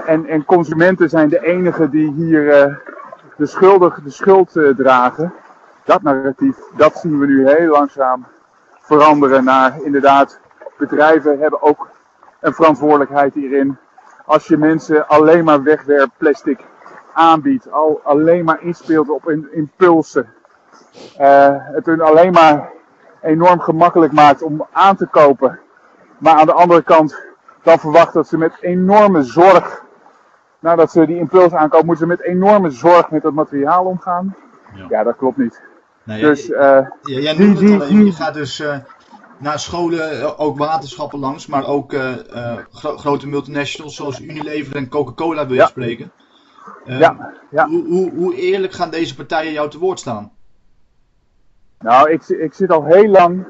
En, 0.05 0.25
en, 0.25 0.45
consumenten 0.45 1.09
zijn 1.09 1.29
de 1.29 1.45
enigen 1.45 1.89
die 1.89 2.13
hier 2.13 2.79
de, 3.35 3.45
schuldig, 3.45 4.01
de 4.03 4.09
schuld 4.09 4.55
uh, 4.55 4.75
dragen. 4.75 5.33
Dat 5.83 6.01
narratief, 6.01 6.57
dat 6.75 6.97
zien 6.97 7.19
we 7.19 7.25
nu 7.25 7.49
heel 7.49 7.71
langzaam 7.71 8.25
veranderen 8.79 9.43
naar 9.43 9.81
inderdaad, 9.81 10.39
bedrijven 10.77 11.39
hebben 11.39 11.61
ook 11.61 11.87
een 12.39 12.53
verantwoordelijkheid 12.53 13.33
hierin. 13.33 13.77
Als 14.25 14.47
je 14.47 14.57
mensen 14.57 15.07
alleen 15.07 15.43
maar 15.43 15.63
wegwerpplastic 15.63 16.59
aanbiedt, 17.13 17.71
al 17.71 18.01
alleen 18.03 18.45
maar 18.45 18.61
inspeelt 18.61 19.09
op 19.09 19.29
in, 19.29 19.47
impulsen, 19.51 20.33
het 21.17 21.85
hun 21.85 22.01
alleen 22.01 22.31
maar 22.31 22.71
enorm 23.21 23.59
gemakkelijk 23.59 24.11
maakt 24.13 24.41
om 24.41 24.67
aan 24.71 24.95
te 24.95 25.05
kopen, 25.05 25.59
maar 26.17 26.33
aan 26.33 26.45
de 26.45 26.53
andere 26.53 26.83
kant 26.83 27.23
dan 27.63 27.79
verwacht 27.79 28.13
dat 28.13 28.27
ze 28.27 28.37
met 28.37 28.57
enorme 28.61 29.23
zorg, 29.23 29.84
nadat 30.65 30.91
ze 30.91 31.05
die 31.05 31.17
impuls 31.17 31.53
aankopen, 31.53 31.85
moeten 31.85 32.07
ze 32.07 32.11
met 32.11 32.21
enorme 32.21 32.69
zorg 32.69 33.09
met 33.09 33.21
dat 33.21 33.33
materiaal 33.33 33.85
omgaan. 33.85 34.35
Ja, 34.75 34.85
ja 34.89 35.03
dat 35.03 35.15
klopt 35.15 35.37
niet. 35.37 35.61
Nee, 36.03 36.21
dus, 36.21 36.49
uh, 36.49 36.57
ja, 36.57 36.89
jij 37.01 37.35
die, 37.35 37.53
die, 37.53 37.85
die, 37.85 38.05
je 38.05 38.11
gaat 38.11 38.33
dus 38.33 38.59
uh, 38.59 38.77
naar 39.37 39.59
scholen, 39.59 40.19
eh, 40.19 40.39
ook 40.39 40.57
waterschappen 40.57 41.19
langs, 41.19 41.47
maar 41.47 41.67
ook 41.67 41.93
uh, 41.93 42.13
gro 42.71 42.97
grote 42.97 43.27
multinationals 43.27 43.95
zoals 43.95 44.21
Unilever 44.21 44.75
en 44.75 44.89
Coca-Cola 44.89 45.47
wil 45.47 45.55
je 45.55 45.67
spreken. 45.67 46.11
ja, 46.85 47.33
ja. 47.49 47.67
Hoe, 47.67 47.87
hoe, 47.87 48.11
hoe 48.15 48.35
eerlijk 48.35 48.73
gaan 48.73 48.89
deze 48.89 49.15
partijen 49.15 49.51
jou 49.51 49.69
te 49.69 49.79
woord 49.79 49.99
staan? 49.99 50.31
Nou, 51.79 52.11
ik, 52.11 52.27
ik 52.27 52.53
zit 52.53 52.71
al 52.71 52.85
heel 52.85 53.07
lang. 53.07 53.47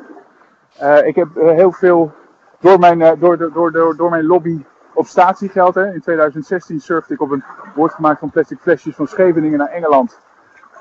ik 1.06 1.16
heb 1.16 1.28
heel 1.36 1.72
veel 1.72 2.14
door 2.60 2.80
mijn, 2.80 3.20
door, 3.20 3.38
door, 3.38 3.72
door, 3.72 3.96
door 3.96 4.10
mijn 4.10 4.26
lobby 4.26 4.64
op 4.96 5.06
statiegeld. 5.08 5.76
Hè. 5.76 5.94
In 5.94 6.02
2016 6.02 6.80
surfde 6.80 7.14
ik 7.14 7.22
op 7.22 7.32
een 7.32 7.44
woord 7.76 7.94
gemaakt 7.94 8.20
van 8.20 8.30
plastic 8.30 8.60
flesjes 8.60 8.96
van 8.96 9.08
Scheveningen 9.08 9.58
naar 9.58 9.68
Engeland. 9.68 10.20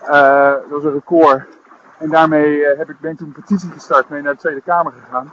Uh, 0.03 0.53
dat 0.53 0.69
was 0.69 0.85
een 0.85 0.93
record. 0.93 1.47
En 1.99 2.11
daarmee 2.11 2.57
uh, 2.57 2.79
heb 2.79 2.91
ik, 2.91 3.01
ben 3.01 3.11
ik 3.11 3.17
toen 3.17 3.27
een 3.27 3.43
petitie 3.43 3.71
gestart, 3.71 4.09
mee 4.09 4.23
naar 4.23 4.33
de 4.33 4.39
Tweede 4.39 4.61
Kamer 4.61 4.93
gegaan. 5.05 5.33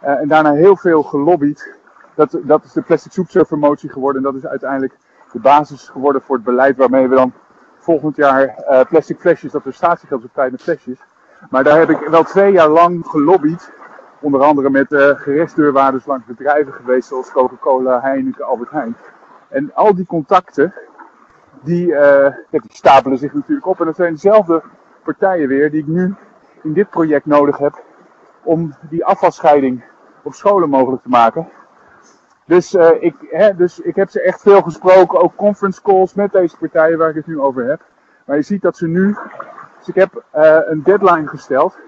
en 0.00 0.28
daarna 0.28 0.52
heel 0.52 0.76
veel 0.76 1.02
gelobbyd. 1.02 1.76
Dat, 2.14 2.38
dat 2.42 2.64
is 2.64 2.72
de 2.72 2.82
plastic 2.82 3.12
soepsurfer 3.12 3.58
motie 3.58 3.90
geworden. 3.90 4.24
En 4.24 4.32
dat 4.32 4.42
is 4.42 4.46
uiteindelijk 4.48 4.96
de 5.32 5.38
basis 5.40 5.88
geworden 5.88 6.22
voor 6.22 6.36
het 6.36 6.44
beleid 6.44 6.76
waarmee 6.76 7.08
we 7.08 7.14
dan 7.14 7.32
volgend 7.78 8.16
jaar 8.16 8.54
plastic 8.88 9.20
flesjes, 9.20 9.52
dat 9.52 9.64
we 9.64 9.72
statiegeld 9.72 10.24
op 10.24 10.32
tijd 10.32 10.50
met 10.50 10.62
flesjes. 10.62 10.98
Maar 11.50 11.64
daar 11.64 11.78
heb 11.78 11.90
ik 11.90 11.98
wel 11.98 12.24
twee 12.24 12.52
jaar 12.52 12.68
lang 12.68 13.06
gelobbyd 13.06 13.70
onder 14.20 14.42
andere 14.42 14.70
met 14.70 14.92
uh, 14.92 15.08
gerechtsdeurwaarders 15.14 16.06
langs 16.06 16.26
bedrijven 16.26 16.72
geweest 16.72 17.08
zoals 17.08 17.32
Coca-Cola, 17.32 18.00
Heineken, 18.00 18.44
Albert 18.44 18.70
Heijn. 18.70 18.96
En 19.48 19.74
al 19.74 19.94
die 19.94 20.06
contacten, 20.06 20.74
die, 21.62 21.86
uh, 21.86 22.26
die 22.50 22.60
stapelen 22.68 23.18
zich 23.18 23.32
natuurlijk 23.32 23.66
op. 23.66 23.80
En 23.80 23.86
dat 23.86 23.96
zijn 23.96 24.12
dezelfde 24.12 24.62
partijen 25.02 25.48
weer 25.48 25.70
die 25.70 25.80
ik 25.80 25.86
nu 25.86 26.14
in 26.62 26.72
dit 26.72 26.90
project 26.90 27.26
nodig 27.26 27.58
heb 27.58 27.82
om 28.42 28.74
die 28.90 29.04
afvalscheiding 29.04 29.84
op 30.22 30.34
scholen 30.34 30.68
mogelijk 30.68 31.02
te 31.02 31.08
maken. 31.08 31.48
Dus, 32.46 32.74
uh, 32.74 33.02
ik, 33.02 33.14
hè, 33.30 33.56
dus 33.56 33.80
ik 33.80 33.96
heb 33.96 34.10
ze 34.10 34.22
echt 34.22 34.42
veel 34.42 34.62
gesproken, 34.62 35.20
ook 35.20 35.36
conference 35.36 35.82
calls 35.82 36.14
met 36.14 36.32
deze 36.32 36.56
partijen 36.56 36.98
waar 36.98 37.08
ik 37.08 37.14
het 37.14 37.26
nu 37.26 37.40
over 37.40 37.64
heb. 37.64 37.80
Maar 38.24 38.36
je 38.36 38.42
ziet 38.42 38.62
dat 38.62 38.76
ze 38.76 38.86
nu, 38.86 39.16
dus 39.78 39.88
ik 39.88 39.94
heb 39.94 40.24
een 40.66 40.82
deadline 40.82 41.26
gesteld 41.26 41.78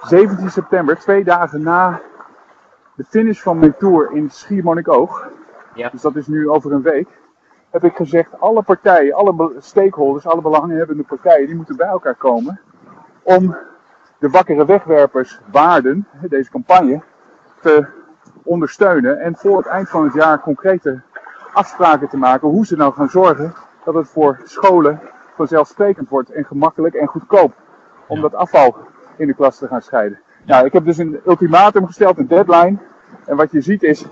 17 0.00 0.50
september, 0.50 0.98
twee 0.98 1.24
dagen 1.24 1.62
na 1.62 2.00
de 2.94 3.04
finish 3.04 3.42
van 3.42 3.58
mijn 3.58 3.76
tour 3.76 4.12
in 4.12 4.30
Schiermonnikoog, 4.30 5.28
ja. 5.74 5.88
dus 5.88 6.00
dat 6.00 6.16
is 6.16 6.26
nu 6.26 6.48
over 6.48 6.72
een 6.72 6.82
week, 6.82 7.08
heb 7.70 7.84
ik 7.84 7.96
gezegd, 7.96 8.40
alle 8.40 8.62
partijen, 8.62 9.14
alle 9.14 9.52
stakeholders, 9.58 10.26
alle 10.26 10.40
belanghebbende 10.40 11.02
partijen, 11.02 11.46
die 11.46 11.56
moeten 11.56 11.76
bij 11.76 11.86
elkaar 11.86 12.14
komen 12.14 12.60
om 13.22 13.56
de 14.18 14.28
wakkere 14.28 14.64
wegwerpers 14.64 15.40
waarden, 15.50 16.08
deze 16.28 16.50
campagne, 16.50 17.02
te 17.60 17.86
ondersteunen 18.42 19.20
en 19.20 19.36
voor 19.36 19.56
het 19.56 19.66
eind 19.66 19.88
van 19.88 20.04
het 20.04 20.14
jaar 20.14 20.40
concrete 20.40 21.00
afspraken 21.52 22.08
te 22.08 22.16
maken 22.16 22.48
hoe 22.48 22.66
ze 22.66 22.76
nou 22.76 22.92
gaan 22.92 23.08
zorgen 23.08 23.54
dat 23.84 23.94
het 23.94 24.08
voor 24.08 24.40
scholen 24.44 25.00
vanzelfsprekend 25.34 26.08
wordt 26.08 26.30
en 26.30 26.44
gemakkelijk 26.44 26.94
en 26.94 27.06
goedkoop 27.06 27.52
om 28.06 28.20
dat 28.20 28.34
afval 28.34 28.76
in 29.16 29.26
de 29.26 29.34
klas 29.34 29.58
te 29.58 29.66
gaan 29.66 29.82
scheiden. 29.82 30.18
Nou, 30.44 30.66
ik 30.66 30.72
heb 30.72 30.84
dus 30.84 30.98
een 30.98 31.20
ultimatum 31.26 31.86
gesteld, 31.86 32.18
een 32.18 32.26
deadline. 32.26 32.76
En 33.24 33.36
wat 33.36 33.50
je 33.50 33.60
ziet 33.60 33.82
is 33.82 34.06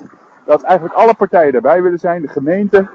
dat 0.45 0.63
eigenlijk 0.63 0.95
alle 0.95 1.15
partijen 1.15 1.53
daarbij 1.53 1.83
willen 1.83 1.99
zijn. 1.99 2.23
De 2.23 2.29
gemeente, 2.29 2.89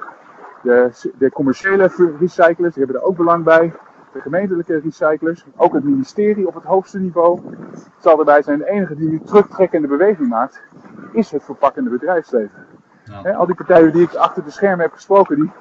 de, 0.61 0.91
de 1.17 1.31
commerciële 1.31 1.91
recyclers, 2.19 2.73
die 2.73 2.83
hebben 2.83 3.01
er 3.01 3.07
ook 3.07 3.17
belang 3.17 3.43
bij. 3.43 3.73
De 4.13 4.21
gemeentelijke 4.21 4.79
recyclers, 4.79 5.45
ook 5.55 5.73
het 5.73 5.83
ministerie 5.83 6.47
op 6.47 6.53
het 6.53 6.63
hoogste 6.63 6.99
niveau 6.99 7.39
zal 7.99 8.19
erbij 8.19 8.41
zijn. 8.41 8.57
De 8.57 8.69
enige 8.69 8.95
die 8.95 9.09
nu 9.09 9.19
terugtrekkende 9.19 9.87
beweging 9.87 10.29
maakt, 10.29 10.61
is 11.11 11.31
het 11.31 11.43
verpakkende 11.43 11.89
bedrijfsleven. 11.89 12.65
al 13.37 13.45
die 13.45 13.55
partijen 13.55 13.93
die 13.93 14.03
ik 14.03 14.13
achter 14.13 14.43
de 14.43 14.51
schermen 14.51 14.79
heb 14.79 14.93
gesproken, 14.93 15.35
die 15.35 15.51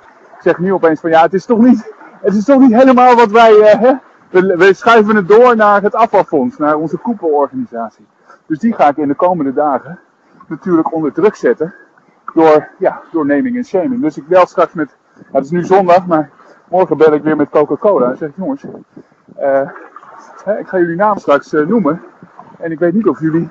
zeggen 0.41 0.65
nu 0.65 0.73
opeens 0.73 1.01
van 1.01 1.11
ja, 1.11 1.23
het 1.23 1.35
is 1.35 1.45
toch 1.45 1.59
niet, 1.59 1.93
het 2.21 2.35
is 2.35 2.45
toch 2.45 2.61
niet 2.61 2.75
helemaal 2.75 3.15
wat 3.17 3.31
wij, 3.31 3.53
uh, 3.53 3.91
we, 4.31 4.57
we 4.57 4.75
schuiven 4.75 5.17
het 5.17 5.29
door 5.29 5.57
naar 5.57 5.83
het 5.83 5.95
afvalfonds, 5.95 6.57
naar 6.57 6.77
onze 6.77 6.97
koepelorganisatie. 6.97 8.07
Dus 8.47 8.59
die 8.59 8.75
ga 8.75 8.89
ik 8.89 8.97
in 8.97 9.09
de 9.09 9.15
komende 9.15 9.53
dagen 9.53 9.99
natuurlijk 10.47 10.95
onder 10.95 11.13
druk 11.13 11.35
zetten 11.35 11.75
door, 12.35 12.69
ja, 12.79 13.01
door 13.13 13.27
naming 13.27 13.57
en 13.57 13.65
shaming. 13.65 14.03
Dus 14.03 14.17
ik 14.17 14.27
bel 14.27 14.47
straks 14.47 14.73
met, 14.73 14.97
het 15.33 15.45
is 15.45 15.51
nu 15.51 15.65
zondag, 15.65 16.07
maar 16.07 16.31
morgen 16.69 16.97
bel 16.97 17.13
ik 17.13 17.23
weer 17.23 17.37
met 17.37 17.51
Coca-Cola 17.51 18.11
en 18.11 18.17
zeg 18.17 18.29
ik, 18.29 18.37
jongens, 18.37 18.65
uh, 18.65 19.71
hè, 20.45 20.59
ik 20.59 20.67
ga 20.67 20.79
jullie 20.79 20.97
naam 20.97 21.19
straks 21.19 21.53
uh, 21.53 21.67
noemen. 21.67 22.03
En 22.59 22.73
ik 22.73 22.79
weet 22.79 22.93
niet 22.93 23.09
of 23.09 23.21
jullie 23.21 23.49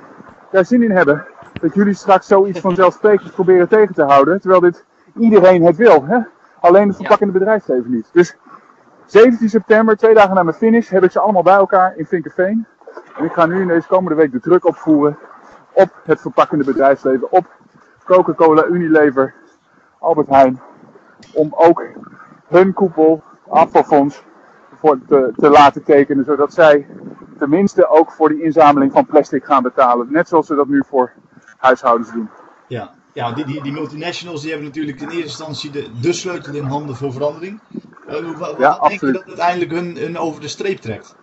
daar 0.51 0.65
zin 0.65 0.83
in 0.83 0.91
hebben 0.91 1.25
dat 1.61 1.73
jullie 1.73 1.93
straks 1.93 2.27
zoiets 2.27 2.59
vanzelfsprekend 2.59 3.33
proberen 3.33 3.67
tegen 3.67 3.95
te 3.95 4.03
houden. 4.03 4.41
Terwijl 4.41 4.61
dit 4.61 4.85
iedereen 5.19 5.65
het 5.65 5.75
wil. 5.75 6.05
Hè? 6.05 6.19
Alleen 6.59 6.87
de 6.87 6.93
verpakkende 6.93 7.33
bedrijfsleven 7.33 7.91
niet. 7.91 8.09
Dus 8.11 8.37
17 9.07 9.49
september, 9.49 9.97
twee 9.97 10.13
dagen 10.13 10.35
na 10.35 10.43
mijn 10.43 10.55
finish, 10.55 10.89
heb 10.89 11.03
ik 11.03 11.11
ze 11.11 11.19
allemaal 11.19 11.43
bij 11.43 11.55
elkaar 11.55 11.97
in 11.97 12.05
Vinkerveen. 12.05 12.65
En 13.17 13.25
ik 13.25 13.33
ga 13.33 13.45
nu 13.45 13.61
in 13.61 13.67
deze 13.67 13.87
komende 13.87 14.15
week 14.15 14.31
de 14.31 14.39
druk 14.39 14.65
opvoeren 14.65 15.17
op 15.73 16.01
het 16.03 16.21
verpakkende 16.21 16.63
bedrijfsleven, 16.63 17.31
op 17.31 17.45
Coca-Cola, 18.05 18.65
Unilever, 18.65 19.33
Albert 19.99 20.27
Heijn. 20.29 20.61
Om 21.33 21.53
ook 21.55 21.83
hun 22.47 22.73
koepel, 22.73 23.23
afvalfonds, 23.47 24.23
voor 24.79 24.99
te, 25.07 25.33
te 25.35 25.49
laten 25.49 25.83
tekenen, 25.83 26.25
zodat 26.25 26.53
zij 26.53 26.87
tenminste 27.37 27.89
ook 27.89 28.11
voor 28.11 28.29
die 28.29 28.43
inzameling 28.43 28.91
van 28.91 29.05
plastic 29.05 29.45
gaan 29.45 29.63
betalen. 29.63 30.07
Net 30.11 30.27
zoals 30.27 30.47
ze 30.47 30.55
dat 30.55 30.67
nu 30.67 30.83
voor 30.89 31.11
huishoudens 31.57 32.11
doen. 32.11 32.29
Ja, 32.67 32.91
ja 33.13 33.31
die, 33.31 33.45
die, 33.45 33.63
die 33.63 33.71
multinationals 33.71 34.41
die 34.41 34.49
hebben 34.49 34.67
natuurlijk 34.67 35.01
in 35.01 35.07
eerste 35.09 35.23
instantie 35.23 35.71
de, 35.71 35.89
de 36.01 36.13
sleutel 36.13 36.53
in 36.53 36.63
handen 36.63 36.95
voor 36.95 37.11
verandering. 37.11 37.59
Uh, 38.07 38.37
wat, 38.37 38.49
Ja, 38.49 38.55
denk 38.57 38.59
je 38.59 38.65
absoluut. 38.79 39.13
dat 39.13 39.25
uiteindelijk 39.27 39.71
hun, 39.71 39.97
hun 39.97 40.17
over 40.17 40.41
de 40.41 40.47
streep 40.47 40.77
trekt? 40.77 41.15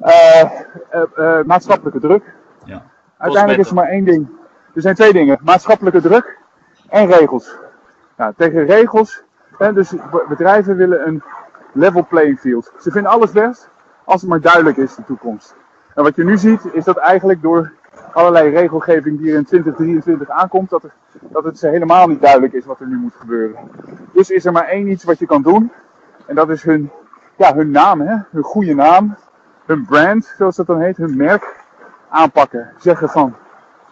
Eh, 0.00 0.40
eh, 0.40 1.02
eh, 1.16 1.44
maatschappelijke 1.44 2.00
druk. 2.00 2.34
Ja. 2.64 2.82
Uiteindelijk 3.18 3.62
is 3.62 3.68
er 3.68 3.74
maar 3.74 3.88
één 3.88 4.04
ding. 4.04 4.28
Er 4.74 4.82
zijn 4.82 4.94
twee 4.94 5.12
dingen. 5.12 5.40
Maatschappelijke 5.44 6.00
druk 6.00 6.38
en 6.88 7.06
regels. 7.06 7.56
Nou, 8.16 8.32
tegen 8.36 8.64
regels, 8.66 9.22
hè, 9.58 9.72
dus 9.72 9.90
be- 9.90 10.24
bedrijven 10.28 10.76
willen 10.76 11.06
een 11.06 11.22
level 11.72 12.06
playing 12.06 12.38
field. 12.40 12.72
Ze 12.78 12.90
vinden 12.90 13.10
alles 13.12 13.30
best 13.32 13.70
als 14.04 14.20
het 14.20 14.30
maar 14.30 14.40
duidelijk 14.40 14.76
is 14.76 14.94
de 14.94 15.04
toekomst. 15.04 15.54
En 15.94 16.02
wat 16.02 16.16
je 16.16 16.24
nu 16.24 16.38
ziet 16.38 16.64
is 16.72 16.84
dat 16.84 16.96
eigenlijk 16.96 17.42
door 17.42 17.72
allerlei 18.12 18.50
regelgeving 18.50 19.18
die 19.18 19.30
er 19.30 19.36
in 19.36 19.44
2023 19.44 20.28
aankomt, 20.28 20.70
dat, 20.70 20.82
er, 20.82 20.92
dat 21.20 21.44
het 21.44 21.58
ze 21.58 21.68
helemaal 21.68 22.06
niet 22.06 22.20
duidelijk 22.20 22.52
is 22.52 22.64
wat 22.64 22.80
er 22.80 22.86
nu 22.86 22.96
moet 22.96 23.14
gebeuren. 23.14 23.56
Dus 24.12 24.30
is 24.30 24.44
er 24.44 24.52
maar 24.52 24.68
één 24.68 24.88
iets 24.88 25.04
wat 25.04 25.18
je 25.18 25.26
kan 25.26 25.42
doen. 25.42 25.72
En 26.26 26.34
dat 26.34 26.50
is 26.50 26.62
hun, 26.62 26.90
ja, 27.36 27.54
hun 27.54 27.70
naam, 27.70 28.00
hè? 28.00 28.16
hun 28.30 28.42
goede 28.42 28.74
naam, 28.74 29.16
hun 29.66 29.84
brand, 29.84 30.34
zoals 30.36 30.56
dat 30.56 30.66
dan 30.66 30.80
heet, 30.80 30.96
hun 30.96 31.16
merk 31.16 31.64
aanpakken. 32.08 32.72
Zeggen 32.78 33.08
van, 33.08 33.34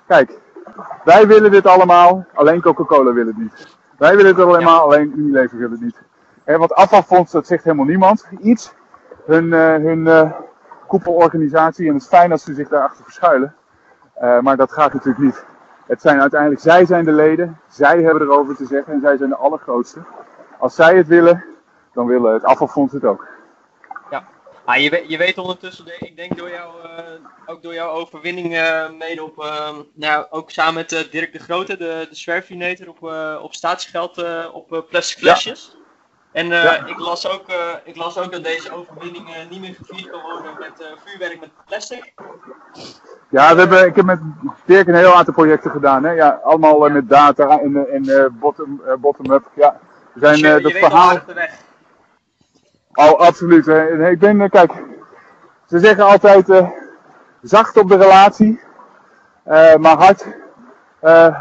kijk, 0.07 0.39
wij 1.05 1.27
willen 1.27 1.51
dit 1.51 1.67
allemaal, 1.67 2.27
alleen 2.35 2.61
Coca-Cola 2.61 3.13
wil 3.13 3.27
het 3.27 3.39
niet. 3.39 3.77
Wij 3.99 4.17
willen 4.17 4.37
het 4.37 4.45
allemaal, 4.45 4.81
alleen 4.81 5.13
Unilever 5.17 5.59
wil 5.59 5.71
het 5.71 5.81
niet. 5.81 6.03
Hè, 6.45 6.59
want 6.59 6.73
afvalfonds, 6.73 7.33
dat 7.33 7.47
zegt 7.47 7.65
helemaal 7.65 7.87
niemand. 7.87 8.27
Iets, 8.41 8.75
hun, 9.27 9.53
eh, 9.53 9.75
hun 9.75 10.07
eh, 10.07 10.31
koepelorganisatie, 10.87 11.89
en 11.89 11.95
het 11.95 12.03
is 12.03 12.09
fijn 12.09 12.31
dat 12.31 12.41
ze 12.41 12.55
zich 12.55 12.69
daarachter 12.69 13.05
verschuilen. 13.05 13.55
Eh, 14.21 14.41
maar 14.41 14.57
dat 14.57 14.73
gaat 14.73 14.93
natuurlijk 14.93 15.25
niet. 15.25 15.45
Het 15.87 16.01
zijn 16.01 16.21
uiteindelijk, 16.21 16.61
zij 16.61 16.85
zijn 16.85 17.05
de 17.05 17.13
leden, 17.13 17.61
zij 17.69 18.03
hebben 18.03 18.23
erover 18.23 18.57
te 18.57 18.67
zeggen 18.67 18.93
en 18.93 19.01
zij 19.01 19.17
zijn 19.17 19.29
de 19.31 19.37
allergrootste. 19.37 20.01
Als 20.59 20.75
zij 20.75 20.97
het 20.97 21.07
willen, 21.07 21.45
dan 21.93 22.07
willen 22.07 22.33
het 22.33 22.45
afvalfonds 22.45 22.93
het 22.93 23.05
ook. 23.05 23.27
Ah, 24.65 24.77
je, 24.77 24.91
weet, 24.91 25.09
je 25.09 25.17
weet 25.17 25.39
ondertussen, 25.39 25.85
de- 25.85 25.97
ik 25.99 26.17
denk 26.17 26.37
door 26.37 26.51
jou, 26.51 26.83
eh, 26.83 27.05
ook 27.47 27.63
door 27.63 27.75
jouw 27.75 27.91
overwinning 27.91 28.57
eh, 28.57 28.91
mede 28.91 29.23
op, 29.23 29.45
nou, 29.95 30.27
ook 30.31 30.51
samen 30.51 30.75
met 30.75 31.09
Dirk 31.11 31.33
de 31.33 31.39
Grote, 31.39 31.77
de, 31.77 32.07
de 32.11 32.15
zwerfinator 32.17 32.89
op, 32.89 33.03
op 33.43 33.55
staatsgeld 33.55 34.25
op 34.53 34.87
plastic 34.89 35.19
flesjes. 35.19 35.78
En 36.39 36.53
eh, 36.53 36.63
Ja. 36.63 36.87
ik, 36.87 36.99
las 36.99 37.29
ook, 37.29 37.49
eh, 37.49 37.57
ik 37.85 37.97
las 37.97 38.19
ook 38.19 38.33
dat 38.33 38.45
deze 38.45 38.73
overwinning 38.73 39.29
eh, 39.29 39.51
niet 39.51 39.61
meer 39.61 39.75
gevierd 39.83 40.11
kan 40.11 40.21
worden 40.21 40.53
met 40.59 40.97
vuurwerk 41.05 41.41
met 41.41 41.51
plastic. 41.67 42.15
Ja, 43.29 43.55
we 43.55 43.61
hebben, 43.61 43.87
ik 43.87 43.97
heb 43.97 44.05
met 44.05 44.21
Dirk 44.65 44.87
een 44.89 44.95
heel 44.95 45.15
aantal 45.15 45.35
projecten 45.35 45.71
gedaan. 45.71 46.05
Hè? 46.05 46.11
Ja, 46.11 46.41
allemaal 46.45 46.89
met 46.89 47.09
data 47.09 47.61
en, 47.61 47.87
en 47.93 48.09
eh, 48.09 48.25
bottom, 48.31 48.83
bottom-up. 48.99 49.45
Ja, 49.55 49.81
we 50.13 50.21
zijn 50.21 50.37
je, 50.39 50.47
je 50.47 50.61
dat 50.61 50.73
weet 50.73 50.83
verhaal. 50.85 51.09
aardig 51.09 51.25
de 51.25 51.35
weg. 51.35 51.55
Oh, 52.93 53.21
absoluut. 53.21 53.67
hè. 53.67 54.11
Ik 54.11 54.19
ben, 54.19 54.51
kijk, 54.51 54.73
ze 55.67 55.79
zeggen 55.79 56.05
altijd 56.05 56.65
zacht 57.43 57.77
op 57.77 57.89
de 57.89 57.97
relatie, 57.97 58.61
maar 59.79 59.97
hard 59.97 60.27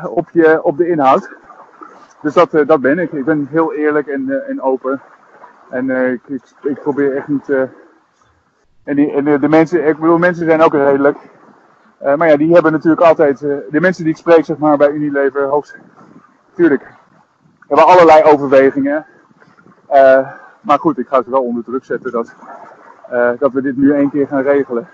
op, 0.09 0.29
je, 0.31 0.59
op 0.63 0.77
de 0.77 0.87
inhoud. 0.87 1.36
Dus 2.27 2.35
dat, 2.35 2.53
eh, 2.53 2.67
dat 2.67 2.81
ben 2.81 2.99
ik. 2.99 3.11
Ik 3.11 3.25
ben 3.25 3.47
heel 3.49 3.73
eerlijk 3.73 4.07
en, 4.07 4.29
eh, 4.29 4.49
en 4.49 4.61
open. 4.61 5.01
En 5.69 5.89
eh, 5.89 6.11
ik, 6.11 6.21
ik, 6.27 6.41
ik 6.61 6.81
probeer 6.81 7.15
echt 7.15 7.27
niet. 7.27 7.49
en 8.83 8.95
die, 8.95 9.11
en 9.11 9.39
de, 9.39 9.47
mensen, 9.49 9.87
ik 9.87 9.97
bedoel, 9.97 10.17
mensen 10.17 10.45
zijn 10.45 10.61
ook 10.61 10.73
redelijk. 10.73 11.17
Maar 11.99 12.27
ja, 12.27 12.37
die 12.37 12.53
hebben 12.53 12.71
natuurlijk 12.71 13.01
altijd. 13.01 13.39
de 13.39 13.79
mensen 13.79 14.03
die 14.03 14.13
ik 14.13 14.19
spreek, 14.19 14.45
zeg 14.45 14.57
maar, 14.57 14.77
bij 14.77 14.89
Unilever, 14.89 15.43
hoogst. 15.43 15.77
Tuurlijk. 16.55 16.85
hebben 17.67 17.87
allerlei 17.87 18.23
overwegingen. 18.23 19.05
Maar 20.61 20.79
goed, 20.79 20.97
ik 20.97 21.07
ga 21.07 21.23
ze 21.23 21.29
wel 21.29 21.43
onder 21.43 21.63
druk 21.63 21.85
zetten 21.85 22.11
dat, 22.11 22.33
dat 23.39 23.51
we 23.51 23.61
dit 23.61 23.77
nu 23.77 23.93
één 23.93 24.09
keer 24.09 24.27
gaan 24.27 24.41
regelen. 24.41 24.87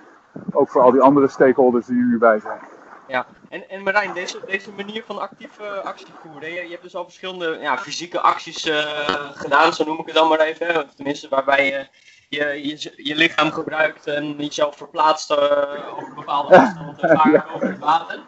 Ook 0.52 0.70
voor 0.70 0.82
al 0.82 0.92
die 0.92 1.02
andere 1.02 1.28
stakeholders 1.28 1.86
die 1.86 1.96
nu 1.96 2.18
bij 2.18 2.40
zijn. 2.40 2.60
Ja, 3.08 3.26
en, 3.50 3.70
en 3.70 3.84
Marijn, 3.84 4.14
deze, 4.14 4.40
deze 4.46 4.72
manier 4.72 5.04
van 5.06 5.20
actief 5.20 5.60
eh, 5.60 5.78
actie 5.78 6.14
voeren, 6.22 6.50
je, 6.50 6.62
je 6.64 6.70
hebt 6.70 6.84
dus 6.84 6.96
al 6.96 7.04
verschillende 7.04 7.58
ja, 7.62 7.78
fysieke 7.78 8.20
acties 8.20 8.66
eh, 8.66 9.30
gedaan, 9.34 9.74
zo 9.74 9.84
noem 9.86 10.00
ik 10.00 10.06
het 10.06 10.16
dan 10.16 10.28
maar 10.30 10.40
even. 10.40 10.90
tenminste, 10.96 11.30
waarbij 11.30 11.66
je 11.66 11.88
je, 12.30 12.68
je, 12.68 12.94
je 12.96 13.16
lichaam 13.16 13.52
gebruikt 13.52 14.08
en 14.08 14.36
jezelf 14.36 14.78
verplaatst 14.78 15.32
eh, 15.32 15.98
over 15.98 16.14
bepaalde 16.16 16.58
afstanden 16.58 17.00
en 17.00 17.18
vaak 17.18 17.32
Ja. 17.34 17.46
over 17.56 17.68
het 17.68 17.80
water. 17.80 18.20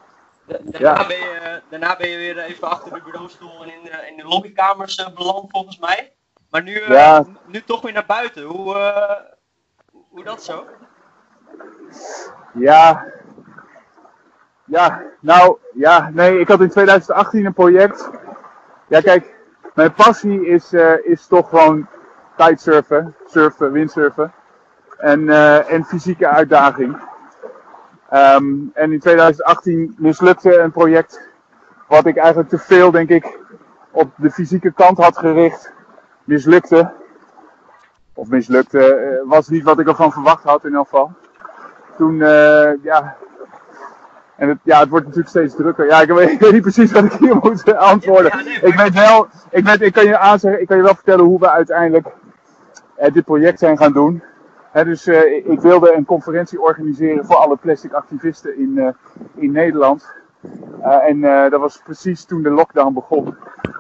Da- 0.48 0.58
Daarna, 0.64 1.02
Ja. 1.02 1.08
ben 1.08 1.18
je, 1.18 1.62
daarna 1.70 1.96
ben 1.96 2.10
je 2.10 2.18
weer 2.18 2.38
even 2.38 2.70
achter 2.70 2.94
de 2.94 3.02
bureaustoel 3.02 3.64
en 3.64 3.70
in 3.74 3.84
de, 3.84 4.08
in 4.10 4.18
de 4.18 4.24
lobbykamers 4.24 5.14
beland 5.14 5.52
volgens 5.52 5.78
mij. 5.78 6.14
Maar 6.50 6.64
nu, 6.64 6.94
Ja. 6.94 7.26
nu 7.46 7.64
toch 7.64 7.82
weer 7.82 7.94
naar 7.94 8.06
buiten. 8.06 8.44
Hoe, 8.44 8.74
hoe 10.10 10.24
dat 10.24 10.44
zo? 10.44 10.66
Ja. 12.54 13.06
Ja, 14.66 15.02
nou, 15.20 15.58
ja, 15.74 16.10
nee, 16.14 16.40
ik 16.40 16.48
had 16.48 16.62
in 16.62 16.70
2018 16.70 17.46
een 17.46 17.54
project. 17.54 18.10
Ja, 18.88 19.00
kijk, 19.02 19.36
mijn 19.74 19.94
passie 19.94 20.48
is, 20.48 20.74
eh, 20.74 20.94
is 21.04 21.28
toch 21.28 21.50
gewoon 21.50 21.88
kitesurfen, 22.38 23.16
surfen, 23.26 23.72
windsurfen. 23.72 24.34
En, 24.98 25.30
eh, 25.30 25.72
en 25.72 25.86
fysieke 25.86 26.28
uitdaging. 26.28 26.98
Ehm, 28.10 28.46
en 28.74 28.92
in 28.92 29.00
2018 29.00 29.96
mislukte 29.98 30.58
een 30.58 30.72
project 30.72 31.30
wat 31.88 32.06
ik 32.06 32.18
eigenlijk 32.18 32.50
te 32.50 32.58
veel, 32.58 32.92
denk 32.92 33.10
ik, 33.10 33.40
op 33.92 34.12
de 34.16 34.32
fysieke 34.32 34.72
kant 34.72 34.98
had 34.98 35.18
gericht. 35.18 35.74
Mislukte. 36.24 36.92
Of 38.14 38.28
mislukte, 38.28 38.96
eh, 38.96 39.30
was 39.30 39.48
niet 39.48 39.64
wat 39.64 39.80
ik 39.80 39.88
ervan 39.88 40.12
verwacht 40.12 40.44
had 40.44 40.66
in 40.66 40.76
elk 40.76 40.88
geval 40.90 41.12
toen, 41.98 42.18
ja. 42.82 43.16
En 44.38 44.50
het, 44.50 44.58
ja, 44.64 44.80
het 44.80 44.90
wordt 44.90 45.06
natuurlijk 45.06 45.30
steeds 45.36 45.56
drukker. 45.56 45.86
Ja, 45.88 46.02
ik 46.02 46.10
weet, 46.10 46.32
ik 46.38 46.40
weet 46.40 46.52
niet 46.52 46.62
precies 46.62 46.92
wat 46.92 47.04
ik 47.04 47.12
hier 47.14 47.36
moet 47.36 47.76
antwoorden. 47.76 48.32
Ja, 48.38 48.44
nee, 48.44 48.46
maar- 48.62 48.70
ik 48.70 48.76
weet 48.76 48.94
wel, 48.94 49.28
ik, 49.50 49.66
weet, 49.66 49.82
ik 49.82 49.94
kan 49.94 50.06
je 50.06 50.18
aanzeggen, 50.18 50.62
ik 50.62 50.68
kan 50.68 50.78
je 50.78 50.84
wel 50.84 50.96
vertellen 50.96 51.26
hoe 51.26 51.40
we 51.40 51.50
uiteindelijk 51.50 52.08
eh, 52.96 53.14
dit 53.14 53.26
project 53.26 53.60
zijn 53.60 53.78
gaan 53.78 53.94
doen. 53.94 54.24
Dus 54.84 55.08
eh, 55.08 55.36
ik- 55.36 55.62
wilde 55.62 55.94
een 55.96 56.06
conferentie 56.06 56.62
organiseren 56.62 57.26
voor 57.26 57.36
alle 57.36 57.56
plastic 57.56 57.94
activisten 57.94 58.58
in, 58.58 58.78
eh, 58.78 58.88
in 59.36 59.52
Nederland. 59.52 60.14
Eh, 60.82 61.10
en 61.10 61.22
dat 61.50 61.60
was 61.60 61.82
precies 61.84 62.26
toen 62.26 62.42
de 62.44 62.50
lockdown 62.50 62.94
begon. 62.94 63.36